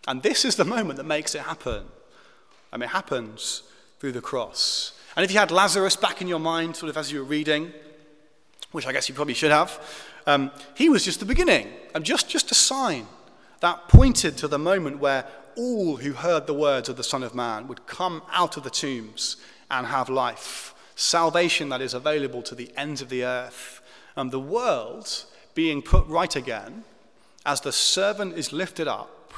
And 0.08 0.22
this 0.22 0.44
is 0.44 0.56
the 0.56 0.64
moment 0.64 0.96
that 0.96 1.04
makes 1.04 1.36
it 1.36 1.42
happen. 1.42 1.84
And 2.72 2.82
it 2.82 2.88
happens 2.88 3.62
through 4.00 4.12
the 4.12 4.20
cross. 4.20 4.92
And 5.16 5.24
if 5.24 5.30
you 5.30 5.38
had 5.38 5.52
Lazarus 5.52 5.94
back 5.94 6.20
in 6.20 6.26
your 6.26 6.40
mind, 6.40 6.74
sort 6.74 6.90
of 6.90 6.96
as 6.96 7.12
you 7.12 7.20
were 7.20 7.24
reading, 7.24 7.72
which 8.72 8.86
I 8.88 8.92
guess 8.92 9.08
you 9.08 9.14
probably 9.14 9.34
should 9.34 9.52
have, 9.52 9.80
um, 10.26 10.50
he 10.74 10.88
was 10.88 11.04
just 11.04 11.20
the 11.20 11.26
beginning, 11.26 11.68
and 11.94 12.04
just, 12.04 12.28
just 12.28 12.50
a 12.50 12.54
sign 12.54 13.06
that 13.60 13.88
pointed 13.88 14.36
to 14.38 14.48
the 14.48 14.58
moment 14.58 14.98
where 14.98 15.26
all 15.56 15.96
who 15.96 16.12
heard 16.12 16.46
the 16.46 16.54
words 16.54 16.88
of 16.88 16.96
the 16.96 17.04
Son 17.04 17.22
of 17.22 17.34
Man 17.34 17.68
would 17.68 17.86
come 17.86 18.22
out 18.32 18.56
of 18.56 18.64
the 18.64 18.70
tombs 18.70 19.36
and 19.70 19.86
have 19.86 20.08
life. 20.08 20.74
Salvation 20.96 21.68
that 21.68 21.80
is 21.80 21.94
available 21.94 22.42
to 22.42 22.54
the 22.54 22.70
ends 22.76 23.00
of 23.00 23.08
the 23.08 23.24
earth. 23.24 23.80
And 24.16 24.30
the 24.30 24.40
world 24.40 25.24
being 25.54 25.82
put 25.82 26.06
right 26.06 26.34
again 26.34 26.84
as 27.46 27.60
the 27.60 27.72
servant 27.72 28.36
is 28.36 28.52
lifted 28.52 28.88
up 28.88 29.32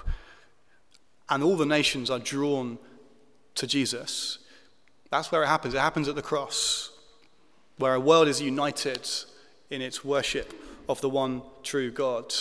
and 1.28 1.42
all 1.42 1.56
the 1.56 1.66
nations 1.66 2.10
are 2.10 2.18
drawn 2.18 2.78
to 3.54 3.66
Jesus. 3.66 4.38
That's 5.10 5.32
where 5.32 5.42
it 5.42 5.48
happens. 5.48 5.74
It 5.74 5.80
happens 5.80 6.08
at 6.08 6.14
the 6.14 6.22
cross, 6.22 6.90
where 7.78 7.94
a 7.94 8.00
world 8.00 8.28
is 8.28 8.40
united 8.40 9.08
in 9.70 9.82
its 9.82 10.04
worship 10.04 10.52
of 10.88 11.00
the 11.00 11.08
one 11.08 11.42
true 11.62 11.90
God. 11.90 12.32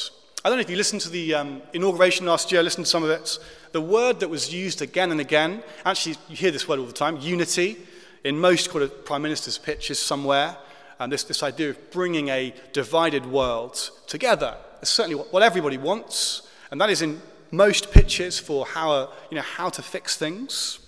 I 0.43 0.49
don't 0.49 0.58
know 0.58 0.62
if 0.62 0.69
you 0.69 0.77
listened 0.77 1.01
to 1.01 1.10
the 1.10 1.34
um, 1.34 1.62
inauguration 1.73 2.27
last 2.27 2.51
year, 2.51 2.62
listened 2.62 2.86
to 2.86 2.91
some 2.91 3.03
of 3.03 3.10
it. 3.10 3.39
The 3.71 3.81
word 3.81 4.19
that 4.19 4.29
was 4.29 4.53
used 4.53 4.81
again 4.81 5.12
and 5.12 5.19
again, 5.19 5.63
actually, 5.84 6.17
you 6.29 6.36
hear 6.36 6.51
this 6.51 6.67
word 6.67 6.79
all 6.79 6.86
the 6.86 6.93
time 6.93 7.17
unity. 7.17 7.77
In 8.23 8.39
most 8.39 8.69
kind 8.69 8.84
of 8.84 9.05
prime 9.05 9.21
minister's 9.21 9.58
pitches 9.58 9.99
somewhere, 9.99 10.58
and 10.99 11.12
this, 11.12 11.23
this 11.23 11.43
idea 11.43 11.71
of 11.71 11.91
bringing 11.91 12.29
a 12.29 12.53
divided 12.73 13.25
world 13.25 13.91
together. 14.08 14.55
is 14.81 14.89
certainly 14.89 15.15
what, 15.15 15.31
what 15.34 15.43
everybody 15.43 15.77
wants, 15.77 16.47
and 16.71 16.79
that 16.79 16.89
is 16.89 17.01
in 17.01 17.21
most 17.51 17.91
pitches 17.91 18.39
for 18.39 18.65
how, 18.65 19.12
you 19.29 19.36
know, 19.36 19.41
how 19.41 19.69
to 19.69 19.81
fix 19.81 20.15
things. 20.15 20.79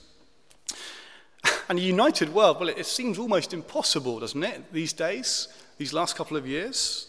And 1.69 1.77
a 1.79 1.81
united 1.81 2.33
world, 2.33 2.59
well, 2.59 2.69
it, 2.69 2.77
it 2.77 2.85
seems 2.85 3.19
almost 3.19 3.53
impossible, 3.53 4.19
doesn't 4.19 4.43
it, 4.43 4.71
these 4.71 4.93
days, 4.93 5.49
these 5.77 5.93
last 5.93 6.15
couple 6.15 6.37
of 6.37 6.47
years? 6.47 7.06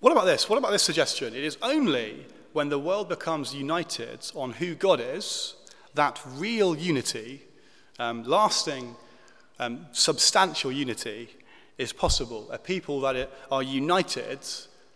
What 0.00 0.12
about 0.12 0.26
this? 0.26 0.48
What 0.48 0.58
about 0.58 0.72
this 0.72 0.82
suggestion? 0.82 1.34
It 1.34 1.42
is 1.42 1.56
only 1.62 2.26
when 2.52 2.68
the 2.68 2.78
world 2.78 3.08
becomes 3.08 3.54
united 3.54 4.30
on 4.34 4.52
who 4.52 4.74
God 4.74 5.00
is 5.00 5.54
that 5.94 6.20
real 6.34 6.76
unity, 6.76 7.42
um, 7.98 8.22
lasting, 8.24 8.94
um, 9.58 9.86
substantial 9.92 10.70
unity, 10.70 11.30
is 11.78 11.92
possible. 11.92 12.46
A 12.50 12.58
people 12.58 13.00
that 13.00 13.30
are 13.50 13.62
united 13.62 14.40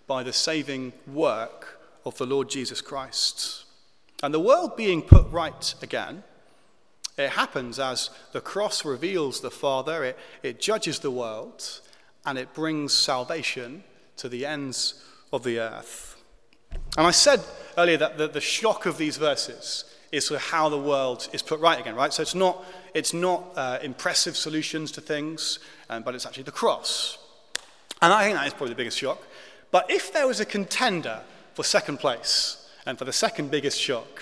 by 0.07 0.23
the 0.23 0.33
saving 0.33 0.93
work 1.07 1.81
of 2.05 2.19
the 2.19 2.27
Lord 2.27 2.51
Jesus 2.51 2.83
Christ. 2.83 3.65
And 4.23 4.35
the 4.35 4.41
world 4.41 4.77
being 4.77 5.01
put 5.01 5.27
right 5.31 5.75
again, 5.81 6.23
it 7.17 7.31
happens 7.31 7.79
as 7.79 8.11
the 8.33 8.41
cross 8.43 8.85
reveals 8.85 9.41
the 9.41 9.51
Father, 9.51 10.05
it, 10.05 10.19
it 10.43 10.61
judges 10.61 10.99
the 10.99 11.11
world, 11.11 11.81
and 12.27 12.37
it 12.37 12.53
brings 12.53 12.93
salvation 12.93 13.83
to 14.20 14.28
the 14.28 14.46
ends 14.46 15.02
of 15.33 15.42
the 15.42 15.59
earth. 15.59 16.16
And 16.96 17.06
I 17.06 17.11
said 17.11 17.40
earlier 17.76 17.96
that 17.98 18.18
the, 18.18 18.28
the 18.28 18.40
shock 18.40 18.87
of 18.87 18.96
these 18.96 19.16
verses 19.16 19.85
is 20.12 20.26
sort 20.26 20.40
of 20.40 20.46
how 20.48 20.68
the 20.68 20.78
world 20.78 21.28
is 21.33 21.42
put 21.42 21.61
right 21.61 21.78
again, 21.78 21.94
right? 21.94 22.12
So 22.12 22.22
it's 22.22 22.35
not, 22.35 22.64
it's 22.94 23.14
not 23.14 23.52
uh, 23.56 23.78
impressive 23.83 24.37
solutions 24.37 24.90
to 24.92 25.00
things, 25.00 25.59
um, 25.88 26.02
but 26.02 26.14
it's 26.14 26.26
actually 26.26 26.42
the 26.42 26.52
cross. 26.52 27.18
And 28.02 28.12
I 28.12 28.24
think 28.24 28.37
that 28.37 28.46
is 28.46 28.52
probably 28.52 28.70
the 28.70 28.76
biggest 28.76 28.98
shock. 28.98 29.22
But 29.70 29.90
if 29.90 30.12
there 30.12 30.26
was 30.26 30.40
a 30.40 30.44
contender 30.44 31.20
for 31.54 31.62
second 31.64 31.98
place 31.98 32.68
and 32.87 32.98
for 32.98 33.04
the 33.04 33.12
second 33.12 33.50
biggest 33.50 33.80
shock, 33.80 34.20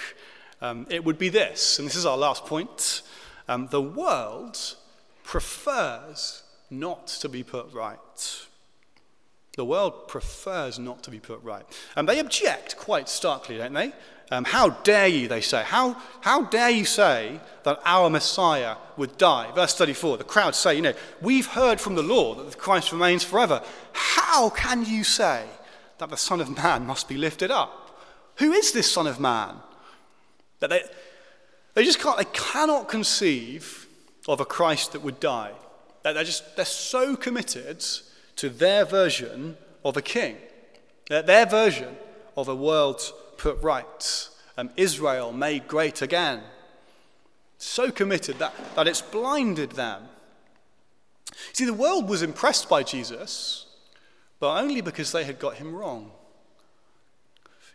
um, 0.61 0.87
it 0.91 1.05
would 1.05 1.19
be 1.19 1.29
this, 1.29 1.79
and 1.79 1.87
this 1.89 1.97
is 1.97 2.05
our 2.05 2.17
last 2.17 2.45
point. 2.45 3.03
Um, 3.49 3.69
the 3.71 3.81
world 3.81 4.77
prefers 5.23 6.43
not 6.71 7.07
to 7.07 7.29
be 7.29 7.43
put 7.43 7.73
right. 7.73 8.48
The 9.59 9.65
world 9.65 10.07
prefers 10.07 10.79
not 10.79 11.03
to 11.03 11.11
be 11.11 11.19
put 11.19 11.43
right. 11.43 11.65
And 11.97 12.09
they 12.09 12.21
object 12.21 12.77
quite 12.77 13.09
starkly, 13.09 13.59
don't 13.59 13.73
they? 13.73 13.93
Um, 14.31 14.45
how 14.45 14.71
dare 14.71 15.09
you, 15.09 15.27
they 15.27 15.41
say. 15.41 15.65
How, 15.65 16.01
how 16.21 16.43
dare 16.43 16.71
you 16.71 16.85
say 16.85 17.41
that 17.65 17.81
our 17.85 18.09
Messiah 18.09 18.77
would 18.97 19.19
die? 19.19 19.51
Verse 19.57 19.75
34, 19.75 20.19
the 20.19 20.23
crowd 20.23 20.55
say, 20.55 20.77
you 20.77 20.83
know, 20.83 20.95
we've 21.21 21.49
heard 21.49 21.81
from 21.81 21.97
the 21.97 22.05
law 22.05 22.37
that 22.37 22.57
Christ 22.57 22.93
remains 22.93 23.25
forever. 23.25 23.61
How 23.93 24.49
can 24.49 24.85
you 24.85 25.03
say 25.03 25.45
that 25.99 26.09
the 26.09 26.17
Son 26.17 26.41
of 26.41 26.57
Man 26.57 26.87
must 26.87 27.09
be 27.09 27.17
lifted 27.17 27.51
up. 27.51 28.01
Who 28.37 28.53
is 28.53 28.71
this 28.71 28.89
Son 28.89 29.09
of 29.09 29.19
Man? 29.19 29.57
That 30.61 30.71
they, 30.71 30.83
they 31.75 31.83
just 31.83 31.99
can't, 31.99 32.17
they 32.17 32.27
cannot 32.33 32.89
conceive 32.89 33.89
of 34.29 34.39
a 34.39 34.45
Christ 34.45 34.93
that 34.93 35.03
would 35.03 35.19
die. 35.19 35.51
They're 36.05 36.23
just, 36.23 36.55
they're 36.55 36.65
so 36.65 37.17
committed 37.17 37.85
to 38.39 38.49
their 38.49 38.85
version 38.85 39.57
of 39.85 39.97
a 39.97 40.03
king, 40.03 40.37
their 41.09 41.47
version 41.47 41.97
of 42.37 42.49
a 42.49 42.55
world 42.55 43.01
put 43.37 43.63
right, 43.63 44.29
um, 44.57 44.71
Israel 44.77 45.33
made 45.33 45.69
great 45.69 46.03
again. 46.03 46.43
So 47.59 47.91
committed 47.91 48.39
that, 48.39 48.55
that 48.75 48.89
it's 48.89 49.03
blinded 49.03 49.73
them. 49.73 50.09
See, 51.53 51.65
the 51.65 51.75
world 51.75 52.09
was 52.09 52.23
impressed 52.23 52.69
by 52.69 52.83
Jesus 52.83 53.67
but 54.41 54.61
only 54.61 54.81
because 54.81 55.13
they 55.13 55.25
had 55.25 55.39
got 55.39 55.55
him 55.55 55.75
wrong. 55.75 56.11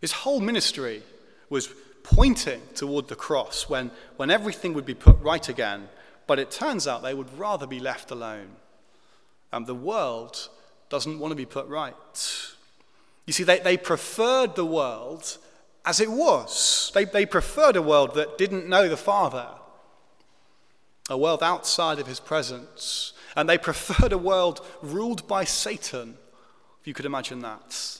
His 0.01 0.11
whole 0.11 0.39
ministry 0.39 1.03
was 1.49 1.69
pointing 2.03 2.61
toward 2.75 3.07
the 3.07 3.15
cross 3.15 3.69
when, 3.69 3.91
when 4.17 4.29
everything 4.29 4.73
would 4.73 4.85
be 4.85 4.93
put 4.93 5.19
right 5.21 5.47
again, 5.47 5.89
but 6.27 6.39
it 6.39 6.51
turns 6.51 6.87
out 6.87 7.03
they 7.03 7.13
would 7.13 7.37
rather 7.37 7.67
be 7.67 7.79
left 7.79 8.11
alone. 8.11 8.55
And 9.53 9.67
the 9.67 9.75
world 9.75 10.49
doesn't 10.89 11.19
want 11.19 11.31
to 11.31 11.35
be 11.35 11.45
put 11.45 11.67
right. 11.67 11.95
You 13.25 13.33
see, 13.33 13.43
they, 13.43 13.59
they 13.59 13.77
preferred 13.77 14.55
the 14.55 14.65
world 14.65 15.37
as 15.85 15.99
it 15.99 16.11
was. 16.11 16.91
They, 16.93 17.05
they 17.05 17.25
preferred 17.25 17.75
a 17.75 17.81
world 17.81 18.15
that 18.15 18.37
didn't 18.37 18.67
know 18.67 18.89
the 18.89 18.97
Father, 18.97 19.47
a 21.09 21.17
world 21.17 21.43
outside 21.43 21.99
of 21.99 22.07
his 22.07 22.19
presence. 22.19 23.13
And 23.35 23.47
they 23.47 23.57
preferred 23.69 24.11
a 24.11 24.17
world 24.17 24.65
ruled 24.81 25.27
by 25.27 25.43
Satan 25.43 26.17
if 26.81 26.87
you 26.87 26.93
could 26.93 27.05
imagine 27.05 27.39
that. 27.39 27.99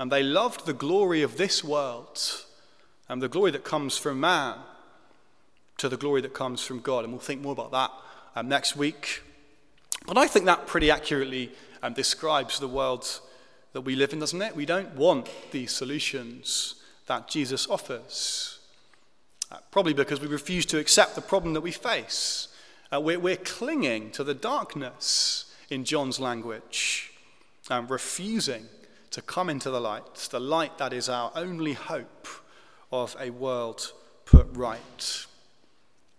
And 0.00 0.10
they 0.10 0.22
loved 0.22 0.64
the 0.64 0.72
glory 0.72 1.22
of 1.22 1.36
this 1.36 1.62
world 1.62 2.18
and 3.08 3.20
the 3.20 3.28
glory 3.28 3.50
that 3.50 3.64
comes 3.64 3.98
from 3.98 4.20
man 4.20 4.56
to 5.76 5.88
the 5.88 5.96
glory 5.96 6.20
that 6.22 6.34
comes 6.34 6.64
from 6.64 6.80
God. 6.80 7.04
And 7.04 7.12
we'll 7.12 7.20
think 7.20 7.42
more 7.42 7.52
about 7.52 7.72
that 7.72 7.92
um, 8.34 8.48
next 8.48 8.74
week. 8.74 9.22
But 10.08 10.16
I 10.16 10.26
think 10.26 10.46
that 10.46 10.66
pretty 10.66 10.90
accurately 10.90 11.52
um, 11.82 11.92
describes 11.92 12.58
the 12.58 12.66
world 12.66 13.20
that 13.74 13.82
we 13.82 13.94
live 13.94 14.14
in, 14.14 14.20
doesn't 14.20 14.40
it? 14.40 14.56
We 14.56 14.64
don't 14.64 14.96
want 14.96 15.28
the 15.50 15.66
solutions 15.66 16.76
that 17.08 17.28
Jesus 17.28 17.68
offers. 17.68 18.58
Uh, 19.52 19.58
probably 19.70 19.92
because 19.92 20.18
we 20.18 20.26
refuse 20.26 20.64
to 20.64 20.78
accept 20.78 21.14
the 21.14 21.20
problem 21.20 21.52
that 21.52 21.60
we 21.60 21.72
face. 21.72 22.48
Uh, 22.90 23.02
we're, 23.02 23.18
we're 23.18 23.36
clinging 23.36 24.10
to 24.12 24.24
the 24.24 24.32
darkness 24.32 25.54
in 25.68 25.84
John's 25.84 26.18
language 26.18 27.12
and 27.68 27.90
refusing 27.90 28.64
to 29.10 29.20
come 29.20 29.50
into 29.50 29.70
the 29.70 29.80
light, 29.80 30.28
the 30.30 30.40
light 30.40 30.78
that 30.78 30.94
is 30.94 31.10
our 31.10 31.30
only 31.34 31.74
hope 31.74 32.26
of 32.90 33.14
a 33.20 33.28
world 33.28 33.92
put 34.24 34.46
right. 34.54 35.26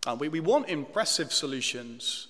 And 0.05 0.19
we, 0.19 0.29
we 0.29 0.41
want 0.41 0.69
impressive 0.69 1.33
solutions 1.33 2.27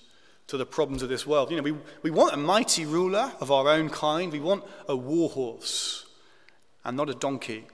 to 0.50 0.56
the 0.56 0.66
problems 0.66 1.00
of 1.00 1.08
this 1.08 1.28
world. 1.28 1.48
You 1.50 1.56
know, 1.56 1.62
we, 1.62 1.74
we 2.02 2.10
want 2.10 2.34
a 2.34 2.36
mighty 2.36 2.84
ruler 2.84 3.32
of 3.40 3.52
our 3.52 3.68
own 3.68 3.88
kind. 3.88 4.32
We 4.32 4.40
want 4.40 4.64
a 4.88 4.96
war 4.96 5.30
horse 5.30 6.06
and 6.84 6.96
not 6.96 7.08
a 7.08 7.14
donkey. 7.14 7.66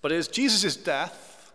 But 0.00 0.12
it 0.12 0.16
is 0.16 0.28
Jesus' 0.28 0.76
death 0.76 1.52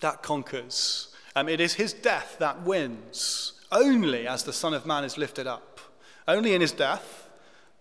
that 0.00 0.22
conquers. 0.22 1.08
Um, 1.34 1.48
it 1.48 1.60
is 1.60 1.74
his 1.74 1.92
death 1.92 2.36
that 2.38 2.62
wins, 2.62 3.54
only 3.72 4.28
as 4.28 4.44
the 4.44 4.52
Son 4.52 4.72
of 4.72 4.86
Man 4.86 5.02
is 5.02 5.18
lifted 5.18 5.48
up. 5.48 5.80
Only 6.28 6.54
in 6.54 6.60
his 6.60 6.72
death 6.72 7.28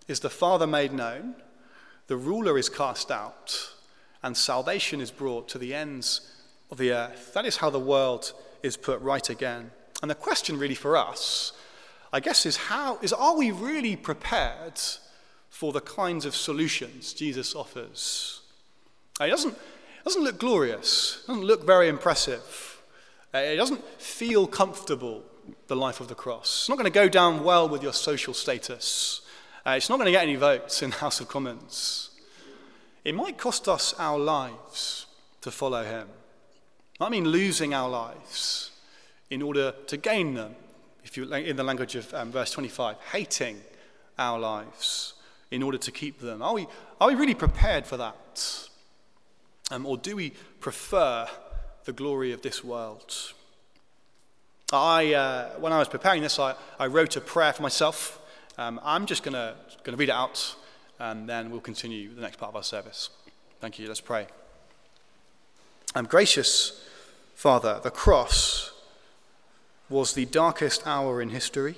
is 0.07 0.19
the 0.19 0.29
Father 0.29 0.65
made 0.65 0.91
known, 0.91 1.35
the 2.07 2.17
ruler 2.17 2.57
is 2.57 2.67
cast 2.67 3.11
out, 3.11 3.73
and 4.23 4.35
salvation 4.35 5.01
is 5.01 5.11
brought 5.11 5.47
to 5.49 5.59
the 5.59 5.75
ends 5.75 6.33
of 6.71 6.79
the 6.79 6.91
earth. 6.91 7.31
That 7.35 7.45
is 7.45 7.57
how 7.57 7.69
the 7.69 7.79
world 7.79 8.33
is 8.63 8.75
put 8.75 8.99
right 9.01 9.29
again. 9.29 9.69
And 10.01 10.09
the 10.09 10.15
question 10.15 10.57
really 10.57 10.75
for 10.75 10.95
us, 10.95 11.53
I 12.13 12.19
guess, 12.19 12.45
is 12.45 12.57
how 12.57 12.97
is 13.01 13.13
are 13.13 13.35
we 13.35 13.51
really 13.51 13.95
prepared 13.95 14.79
for 15.49 15.73
the 15.73 15.81
kinds 15.81 16.25
of 16.25 16.35
solutions 16.35 17.13
Jesus 17.13 17.53
offers. 17.53 18.41
It 19.19 19.27
doesn't, 19.27 19.51
it 19.51 20.05
doesn't 20.05 20.23
look 20.23 20.39
glorious, 20.39 21.21
it 21.23 21.27
doesn't 21.27 21.43
look 21.43 21.65
very 21.65 21.89
impressive, 21.89 22.81
uh, 23.33 23.39
it 23.39 23.57
doesn't 23.57 23.83
feel 23.99 24.47
comfortable, 24.47 25.23
the 25.67 25.75
life 25.75 25.99
of 25.99 26.07
the 26.07 26.15
cross. 26.15 26.61
It's 26.61 26.69
not 26.69 26.77
going 26.77 26.85
to 26.85 26.91
go 26.91 27.09
down 27.09 27.43
well 27.43 27.67
with 27.67 27.83
your 27.83 27.91
social 27.91 28.33
status, 28.33 29.21
uh, 29.65 29.71
it's 29.71 29.89
not 29.89 29.97
going 29.97 30.05
to 30.05 30.11
get 30.11 30.23
any 30.23 30.35
votes 30.35 30.81
in 30.81 30.91
the 30.91 30.95
House 31.03 31.19
of 31.19 31.27
Commons. 31.27 32.11
It 33.03 33.15
might 33.15 33.37
cost 33.37 33.67
us 33.67 33.93
our 33.99 34.17
lives 34.17 35.07
to 35.41 35.51
follow 35.51 35.83
him. 35.83 36.07
I 37.01 37.09
mean 37.09 37.25
losing 37.25 37.73
our 37.73 37.89
lives 37.89 38.71
in 39.29 39.41
order 39.41 39.73
to 39.87 39.97
gain 39.97 40.33
them, 40.33 40.55
if 41.03 41.15
you, 41.17 41.31
in 41.33 41.55
the 41.55 41.63
language 41.63 41.95
of 41.95 42.13
um, 42.13 42.31
verse 42.31 42.51
25, 42.51 42.97
hating 43.11 43.61
our 44.17 44.39
lives 44.39 45.13
in 45.51 45.63
order 45.63 45.77
to 45.77 45.91
keep 45.91 46.19
them. 46.19 46.41
Are 46.41 46.53
we, 46.53 46.67
are 46.99 47.07
we 47.07 47.15
really 47.15 47.33
prepared 47.33 47.85
for 47.85 47.97
that? 47.97 48.69
Um, 49.71 49.85
or 49.85 49.97
do 49.97 50.15
we 50.15 50.33
prefer 50.59 51.27
the 51.85 51.93
glory 51.93 52.31
of 52.31 52.41
this 52.41 52.63
world? 52.63 53.33
I, 54.71 55.13
uh, 55.13 55.49
when 55.59 55.73
I 55.73 55.79
was 55.79 55.87
preparing 55.87 56.21
this, 56.21 56.37
I, 56.37 56.55
I 56.77 56.87
wrote 56.87 57.15
a 57.15 57.21
prayer 57.21 57.53
for 57.53 57.63
myself. 57.63 58.21
Um, 58.57 58.79
I'm 58.83 59.05
just 59.05 59.23
going 59.23 59.33
to 59.33 59.55
read 59.85 60.09
it 60.09 60.11
out, 60.11 60.55
and 60.99 61.27
then 61.27 61.49
we'll 61.49 61.61
continue 61.61 62.13
the 62.13 62.21
next 62.21 62.37
part 62.37 62.51
of 62.51 62.55
our 62.55 62.63
service. 62.63 63.09
Thank 63.59 63.79
you. 63.79 63.87
Let's 63.87 64.01
pray. 64.01 64.27
Um, 65.95 66.05
gracious 66.05 66.85
Father, 67.35 67.79
the 67.81 67.89
cross 67.89 68.68
was 69.89 70.13
the 70.13 70.25
darkest 70.25 70.85
hour 70.85 71.21
in 71.21 71.29
history 71.29 71.75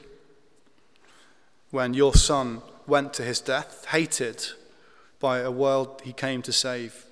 when 1.72 1.94
your 1.94 2.14
Son 2.14 2.62
went 2.86 3.14
to 3.14 3.24
his 3.24 3.40
death, 3.40 3.86
hated 3.86 4.46
by 5.20 5.40
a 5.40 5.52
world 5.52 6.02
he 6.04 6.12
came 6.12 6.42
to 6.42 6.52
save. 6.52 7.06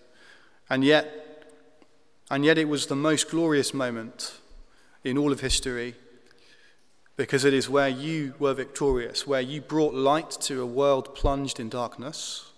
And 0.69 0.83
yet, 0.83 1.45
and 2.29 2.43
yet 2.43 2.57
it 2.57 2.67
was 2.67 2.87
the 2.87 2.95
most 2.95 3.29
glorious 3.29 3.73
moment 3.73 4.33
in 5.03 5.17
all 5.17 5.31
of 5.31 5.39
history 5.39 5.95
because 7.15 7.43
it 7.43 7.53
is 7.53 7.69
where 7.69 7.89
you 7.89 8.33
were 8.39 8.53
victorious, 8.53 9.27
where 9.27 9.41
you 9.41 9.59
brought 9.59 9.93
light 9.93 10.31
to 10.31 10.61
a 10.61 10.65
world 10.65 11.13
plunged 11.15 11.59
in 11.59 11.67
darkness, 11.67 12.51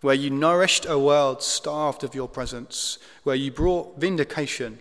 where 0.00 0.14
you 0.14 0.28
nourished 0.28 0.84
a 0.86 0.98
world 0.98 1.40
starved 1.42 2.02
of 2.02 2.14
your 2.14 2.26
presence, 2.26 2.98
where 3.22 3.36
you 3.36 3.50
brought 3.52 4.00
vindication 4.00 4.80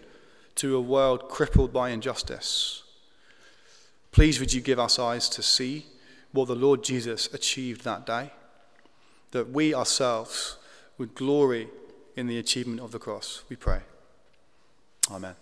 to 0.56 0.76
a 0.76 0.82
world 0.82 1.30
crippled 1.30 1.72
by 1.72 1.90
injustice. 1.92 2.81
Please, 4.12 4.40
would 4.40 4.54
you 4.54 4.62
give 4.62 4.80
us 4.80 5.00
eyes 5.00 5.30
to 5.30 5.42
see 5.42 5.86
what 6.32 6.48
the 6.48 6.56
Lord 6.56 6.84
Jesus 6.84 7.34
achieved 7.34 7.84
that 7.84 8.06
day, 8.06 8.32
that 9.32 9.50
we 9.50 9.74
ourselves 9.74 10.58
would 10.98 11.16
glory 11.16 11.70
in 12.16 12.28
the 12.28 12.38
achievement 12.38 12.82
of 12.82 12.92
the 12.92 13.00
cross. 13.00 13.44
We 13.50 13.56
pray. 13.56 13.82
Amen. 15.10 15.36